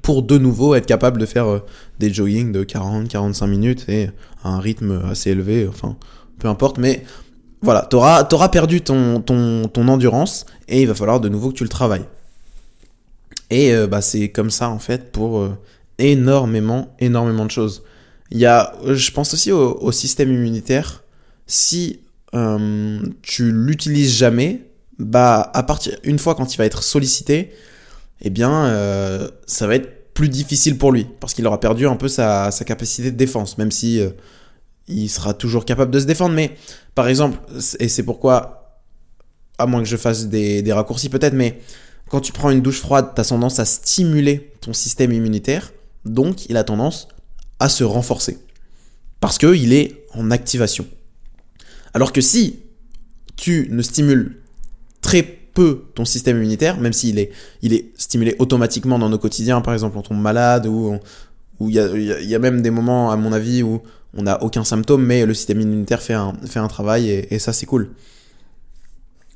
pour 0.00 0.22
de 0.22 0.38
nouveau 0.38 0.76
être 0.76 0.86
capable 0.86 1.20
de 1.20 1.26
faire 1.26 1.60
des 1.98 2.12
joggings 2.12 2.52
de 2.52 2.64
40-45 2.64 3.46
minutes 3.48 3.88
et 3.88 4.10
à 4.44 4.50
un 4.50 4.60
rythme 4.60 5.02
assez 5.10 5.30
élevé, 5.30 5.66
enfin 5.68 5.96
peu 6.38 6.48
importe, 6.48 6.78
mais 6.78 7.04
voilà, 7.64 7.86
tu 7.88 7.96
auras, 7.96 8.48
perdu 8.48 8.82
ton, 8.82 9.20
ton, 9.20 9.88
endurance 9.88 10.44
et 10.68 10.82
il 10.82 10.88
va 10.88 10.94
falloir 10.94 11.18
de 11.18 11.28
nouveau 11.28 11.48
que 11.48 11.54
tu 11.54 11.64
le 11.64 11.70
travailles. 11.70 12.04
Et 13.50 13.72
euh, 13.72 13.86
bah, 13.86 14.02
c'est 14.02 14.28
comme 14.30 14.50
ça 14.50 14.68
en 14.68 14.78
fait 14.78 15.10
pour 15.10 15.38
euh, 15.38 15.58
énormément, 15.98 16.94
énormément 17.00 17.46
de 17.46 17.50
choses. 17.50 17.82
Il 18.30 18.38
y 18.38 18.46
a, 18.46 18.74
je 18.86 19.10
pense 19.10 19.32
aussi 19.34 19.50
au, 19.50 19.92
système 19.92 20.30
immunitaire. 20.30 21.04
Si 21.46 22.00
euh, 22.34 23.00
tu 23.22 23.50
l'utilises 23.52 24.16
jamais, 24.16 24.68
bah 24.98 25.50
à 25.54 25.62
partir 25.62 25.96
une 26.04 26.18
fois 26.18 26.34
quand 26.34 26.54
il 26.54 26.58
va 26.58 26.66
être 26.66 26.82
sollicité, 26.82 27.52
eh 28.20 28.30
bien 28.30 29.28
ça 29.46 29.66
va 29.66 29.74
être 29.76 30.12
plus 30.14 30.28
difficile 30.28 30.78
pour 30.78 30.92
lui 30.92 31.06
parce 31.20 31.34
qu'il 31.34 31.46
aura 31.46 31.60
perdu 31.60 31.86
un 31.86 31.96
peu 31.96 32.08
sa, 32.08 32.50
sa 32.50 32.64
capacité 32.64 33.10
de 33.10 33.16
défense, 33.16 33.58
même 33.58 33.70
si 33.70 34.00
il 34.88 35.08
sera 35.08 35.34
toujours 35.34 35.64
capable 35.64 35.90
de 35.90 36.00
se 36.00 36.04
défendre. 36.04 36.34
Mais 36.34 36.56
par 36.94 37.08
exemple, 37.08 37.38
et 37.78 37.88
c'est 37.88 38.02
pourquoi, 38.02 38.80
à 39.58 39.66
moins 39.66 39.82
que 39.82 39.88
je 39.88 39.96
fasse 39.96 40.26
des, 40.26 40.72
raccourcis 40.72 41.08
peut-être, 41.08 41.34
mais 41.34 41.60
quand 42.08 42.20
tu 42.20 42.32
prends 42.32 42.50
une 42.50 42.60
douche 42.60 42.80
froide, 42.80 43.10
tu 43.14 43.20
as 43.20 43.24
tendance 43.24 43.58
à 43.58 43.64
stimuler 43.64 44.52
ton 44.60 44.72
système 44.72 45.12
immunitaire, 45.12 45.72
donc 46.04 46.46
il 46.48 46.56
a 46.56 46.64
tendance 46.64 47.08
à 47.58 47.68
se 47.68 47.84
renforcer. 47.84 48.38
Parce 49.20 49.38
qu'il 49.38 49.72
est 49.72 50.04
en 50.14 50.30
activation. 50.30 50.86
Alors 51.94 52.12
que 52.12 52.20
si 52.20 52.60
tu 53.36 53.68
ne 53.70 53.80
stimules 53.80 54.42
très 55.00 55.22
peu 55.22 55.84
ton 55.94 56.04
système 56.04 56.36
immunitaire, 56.36 56.78
même 56.78 56.92
s'il 56.92 57.18
est, 57.18 57.30
il 57.62 57.72
est 57.72 57.92
stimulé 57.96 58.36
automatiquement 58.38 58.98
dans 58.98 59.08
nos 59.08 59.18
quotidiens, 59.18 59.60
par 59.60 59.72
exemple 59.72 59.96
on 59.96 60.02
tombe 60.02 60.20
malade, 60.20 60.66
ou 60.66 60.98
il 61.60 61.70
y, 61.70 62.26
y 62.26 62.34
a, 62.34 62.38
même 62.38 62.60
des 62.60 62.70
moments, 62.70 63.10
à 63.10 63.16
mon 63.16 63.32
avis, 63.32 63.62
où 63.62 63.80
on 64.16 64.22
n'a 64.22 64.42
aucun 64.42 64.64
symptôme, 64.64 65.04
mais 65.04 65.26
le 65.26 65.34
système 65.34 65.60
immunitaire 65.60 66.02
fait 66.02 66.14
un, 66.14 66.32
fait 66.46 66.58
un 66.58 66.68
travail 66.68 67.10
et, 67.10 67.38
ça 67.38 67.52
c'est 67.52 67.66
cool. 67.66 67.90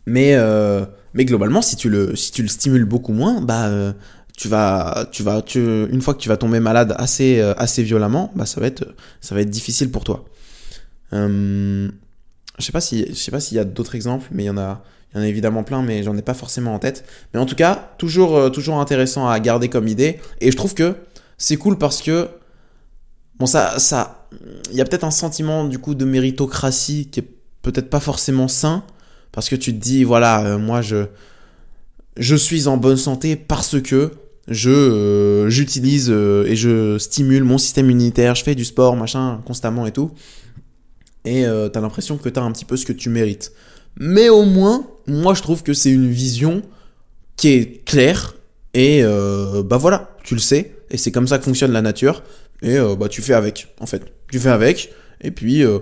Mais, 0.07 0.35
euh, 0.35 0.87
mais 1.15 1.25
globalement, 1.25 1.63
si 1.63 1.77
tu, 1.77 1.91
le, 1.91 2.17
si 2.17 2.33
tu 2.33 2.43
le 2.43 2.49
stimules 2.49 2.85
beaucoup 2.85 3.13
moins, 3.13 3.41
bah, 3.41 3.67
euh, 3.67 3.93
tu 4.37 4.49
vas, 4.49 5.07
tu 5.13 5.23
vas, 5.23 5.43
tu, 5.43 5.59
une 5.59 6.01
fois 6.01 6.15
que 6.15 6.21
tu 6.21 6.29
vas 6.29 6.37
tomber 6.37 6.61
malade 6.61 6.95
assez, 6.97 7.41
euh, 7.41 7.55
assez 7.59 7.83
violemment, 7.83 8.33
bah, 8.35 8.47
ça 8.47 8.61
va 8.61 8.69
être, 8.69 8.95
ça 9.21 9.35
va 9.35 9.43
être 9.43 9.51
difficile 9.51 9.91
pour 9.91 10.05
toi. 10.05 10.25
je 11.13 11.91
sais 12.59 12.73
pas 12.73 12.81
si, 12.81 13.15
sais 13.15 13.31
pas 13.31 13.41
s'il 13.41 13.57
y 13.57 13.61
a 13.61 13.65
d'autres 13.65 13.95
exemples, 13.95 14.29
mais 14.33 14.45
il 14.45 14.47
y 14.47 14.51
en 14.51 14.59
a, 14.59 14.83
il 15.13 15.19
y 15.19 15.21
en 15.21 15.25
a 15.25 15.27
évidemment 15.27 15.65
plein, 15.65 15.83
mais 15.83 16.03
j'en 16.03 16.17
ai 16.17 16.23
pas 16.23 16.35
forcément 16.35 16.75
en 16.75 16.79
tête. 16.79 17.05
Mais 17.35 17.41
en 17.41 17.47
tout 17.47 17.57
cas, 17.57 17.93
toujours, 17.99 18.51
toujours 18.53 18.79
intéressant 18.79 19.29
à 19.29 19.39
garder 19.41 19.69
comme 19.69 19.89
idée. 19.89 20.21
Et 20.41 20.51
je 20.51 20.57
trouve 20.57 20.75
que 20.75 20.95
c'est 21.39 21.57
cool 21.57 21.79
parce 21.79 22.03
que, 22.03 22.29
bon, 23.39 23.47
ça, 23.47 23.79
ça, 23.79 24.18
il 24.71 24.77
y 24.77 24.81
a 24.81 24.85
peut-être 24.85 25.05
un 25.05 25.11
sentiment 25.11 25.65
du 25.65 25.79
coup 25.79 25.95
de 25.95 26.05
méritocratie 26.05 27.09
qui 27.11 27.21
est 27.21 27.29
peut-être 27.63 27.91
pas 27.91 28.01
forcément 28.01 28.49
sain 28.49 28.85
parce 29.33 29.49
que 29.49 29.57
tu 29.57 29.73
te 29.73 29.79
dis 29.79 30.05
voilà 30.05 30.45
euh, 30.45 30.59
moi 30.59 30.83
je 30.83 31.07
je 32.17 32.35
suis 32.35 32.67
en 32.67 32.77
bonne 32.77 32.97
santé 32.97 33.37
parce 33.37 33.81
que 33.81 34.13
je 34.49 34.71
euh, 34.71 35.49
j'utilise 35.49 36.09
euh, 36.11 36.47
et 36.47 36.57
je 36.57 36.99
stimule 36.99 37.45
mon 37.45 37.59
système 37.59 37.87
immunitaire, 37.91 38.35
je 38.35 38.43
fais 38.43 38.55
du 38.55 38.65
sport 38.65 38.97
machin 38.97 39.41
constamment 39.47 39.87
et 39.87 39.93
tout. 39.93 40.11
Et 41.25 41.45
t'as 41.73 41.81
l'impression 41.83 42.17
que 42.17 42.31
t'as 42.31 42.41
un 42.41 42.51
petit 42.53 42.65
peu 42.65 42.79
ce 42.79 42.87
que 42.87 42.93
tu 42.95 43.11
mérites. 43.11 43.53
Mais 44.01 44.31
au 44.31 44.45
moins, 44.45 44.87
moi 45.07 45.35
je 45.35 45.43
trouve 45.43 45.63
que 45.63 45.75
c'est 45.75 45.91
une 45.91 46.11
vision 46.11 46.63
qui 47.37 47.49
est 47.49 47.85
claire 47.85 48.35
et 48.73 49.03
bah 49.03 49.77
voilà, 49.77 50.17
tu 50.25 50.33
le 50.33 50.41
sais. 50.41 50.75
Et 50.91 50.97
c'est 50.97 51.13
comme 51.13 51.29
ça 51.29 51.37
que 51.37 51.45
fonctionne 51.45 51.73
la 51.73 51.83
nature. 51.83 52.23
Et 52.63 52.79
bah 52.99 53.09
tu 53.11 53.21
fais 53.21 53.35
avec 53.35 53.69
en 53.79 53.85
fait 53.85 54.11
tu 54.31 54.39
fais 54.39 54.51
avec, 54.51 54.93
et 55.21 55.31
puis, 55.31 55.65
euh, 55.65 55.79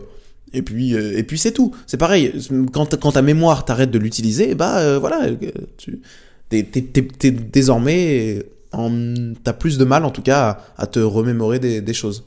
et 0.52 0.62
puis, 0.62 0.94
euh, 0.94 1.18
et 1.18 1.22
puis 1.22 1.38
c'est 1.38 1.52
tout. 1.52 1.74
C'est 1.86 1.96
pareil, 1.96 2.32
quand, 2.72 2.98
quand 2.98 3.12
ta 3.12 3.22
mémoire 3.22 3.64
t'arrête 3.64 3.90
de 3.90 3.98
l'utiliser, 3.98 4.54
bah 4.54 4.78
euh, 4.78 4.98
voilà, 4.98 5.28
tu 5.76 6.00
t'es, 6.48 6.62
désormais, 7.30 8.42
t'as 8.72 9.52
plus 9.52 9.78
de 9.78 9.84
mal 9.84 10.04
en 10.04 10.10
tout 10.10 10.22
cas 10.22 10.60
à, 10.76 10.86
te 10.86 11.00
remémorer 11.00 11.58
des, 11.58 11.94
choses. 11.94 12.24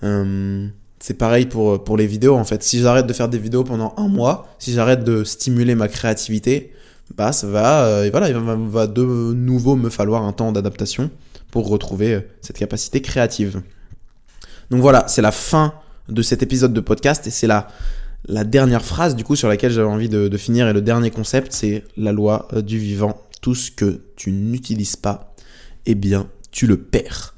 c'est 0.00 1.14
pareil 1.14 1.46
pour, 1.46 1.82
pour 1.82 1.96
les 1.96 2.06
vidéos 2.06 2.36
en 2.36 2.44
fait. 2.44 2.62
Si 2.62 2.80
j'arrête 2.80 3.06
de 3.06 3.12
faire 3.12 3.28
des 3.28 3.38
vidéos 3.38 3.64
pendant 3.64 3.94
un 3.96 4.08
mois, 4.08 4.48
si 4.58 4.72
j'arrête 4.72 5.02
de 5.02 5.24
stimuler 5.24 5.74
ma 5.74 5.88
créativité, 5.88 6.72
bah 7.16 7.32
ça 7.32 7.46
va, 7.46 8.06
et 8.06 8.10
voilà, 8.10 8.28
il 8.28 8.36
va 8.36 8.86
de 8.86 9.02
nouveau 9.02 9.76
me 9.76 9.88
falloir 9.88 10.22
un 10.22 10.32
temps 10.32 10.52
d'adaptation 10.52 11.10
pour 11.50 11.68
retrouver 11.68 12.20
cette 12.42 12.58
capacité 12.58 13.00
créative. 13.00 13.62
Donc 14.70 14.80
voilà, 14.80 15.06
c'est 15.08 15.22
la 15.22 15.32
fin 15.32 15.74
de 16.08 16.22
cet 16.22 16.42
épisode 16.42 16.72
de 16.72 16.80
podcast 16.80 17.26
et 17.26 17.30
c'est 17.30 17.46
la, 17.46 17.68
la 18.26 18.44
dernière 18.44 18.84
phrase 18.84 19.16
du 19.16 19.24
coup 19.24 19.36
sur 19.36 19.48
laquelle 19.48 19.72
j'avais 19.72 19.88
envie 19.88 20.08
de, 20.08 20.36
finir 20.36 20.68
et 20.68 20.72
le 20.72 20.82
dernier 20.82 21.10
concept 21.10 21.52
c'est 21.52 21.84
la 21.96 22.12
loi 22.12 22.48
du 22.54 22.78
vivant. 22.78 23.22
Tout 23.40 23.54
ce 23.54 23.70
que 23.70 24.00
tu 24.16 24.32
n'utilises 24.32 24.96
pas, 24.96 25.34
eh 25.86 25.94
bien 25.94 26.28
tu 26.50 26.66
le 26.66 26.76
perds. 26.76 27.34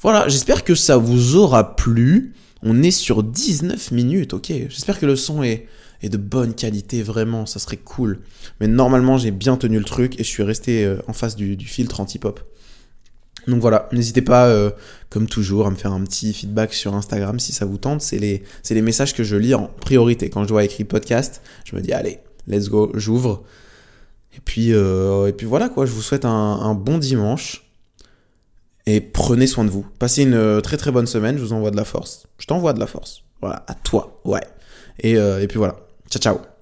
Voilà, 0.00 0.28
j'espère 0.28 0.64
que 0.64 0.74
ça 0.74 0.96
vous 0.96 1.36
aura 1.36 1.76
plu. 1.76 2.34
On 2.62 2.82
est 2.82 2.90
sur 2.90 3.22
19 3.22 3.90
minutes, 3.92 4.34
ok. 4.34 4.52
J'espère 4.68 4.98
que 4.98 5.06
le 5.06 5.16
son 5.16 5.42
est, 5.42 5.66
de 6.02 6.16
bonne 6.18 6.54
qualité, 6.54 7.02
vraiment, 7.02 7.46
ça 7.46 7.58
serait 7.58 7.78
cool. 7.78 8.20
Mais 8.60 8.66
normalement, 8.66 9.16
j'ai 9.16 9.30
bien 9.30 9.56
tenu 9.56 9.78
le 9.78 9.84
truc 9.84 10.20
et 10.20 10.24
je 10.24 10.28
suis 10.28 10.42
resté 10.42 10.84
euh, 10.84 10.98
en 11.08 11.14
face 11.14 11.36
du 11.36 11.56
filtre 11.64 12.00
anti-pop. 12.00 12.40
Donc 13.46 13.60
voilà, 13.60 13.88
n'hésitez 13.92 14.22
pas, 14.22 14.46
euh, 14.46 14.70
comme 15.10 15.26
toujours, 15.26 15.66
à 15.66 15.70
me 15.70 15.76
faire 15.76 15.92
un 15.92 16.02
petit 16.02 16.32
feedback 16.32 16.72
sur 16.72 16.94
Instagram 16.94 17.38
si 17.38 17.52
ça 17.52 17.64
vous 17.64 17.78
tente. 17.78 18.00
C'est 18.00 18.18
les, 18.18 18.42
les 18.70 18.82
messages 18.82 19.14
que 19.14 19.22
je 19.22 19.36
lis 19.36 19.54
en 19.54 19.68
priorité. 19.80 20.30
Quand 20.30 20.42
je 20.44 20.48
dois 20.48 20.64
écrire 20.64 20.86
podcast, 20.86 21.42
je 21.64 21.76
me 21.76 21.80
dis, 21.80 21.92
allez, 21.92 22.20
let's 22.46 22.68
go, 22.68 22.90
j'ouvre. 22.94 23.44
Et 24.36 24.40
puis, 24.44 24.72
euh, 24.72 25.28
et 25.28 25.32
puis 25.32 25.46
voilà 25.46 25.68
quoi, 25.68 25.86
je 25.86 25.92
vous 25.92 26.02
souhaite 26.02 26.24
un, 26.24 26.74
bon 26.74 26.98
dimanche. 26.98 27.62
Et 28.86 29.00
prenez 29.00 29.46
soin 29.46 29.64
de 29.64 29.70
vous. 29.70 29.86
Passez 29.98 30.24
une 30.24 30.34
euh, 30.34 30.60
très 30.60 30.76
très 30.76 30.90
bonne 30.90 31.06
semaine, 31.06 31.38
je 31.38 31.42
vous 31.42 31.54
envoie 31.54 31.70
de 31.70 31.76
la 31.76 31.84
force. 31.84 32.26
Je 32.38 32.46
t'envoie 32.46 32.72
de 32.72 32.80
la 32.80 32.86
force. 32.86 33.22
Voilà, 33.40 33.64
à 33.66 33.74
toi, 33.74 34.20
ouais. 34.24 34.42
Et, 35.00 35.12
et 35.12 35.46
puis 35.48 35.58
voilà. 35.58 35.76
Ciao 36.10 36.20
ciao. 36.20 36.53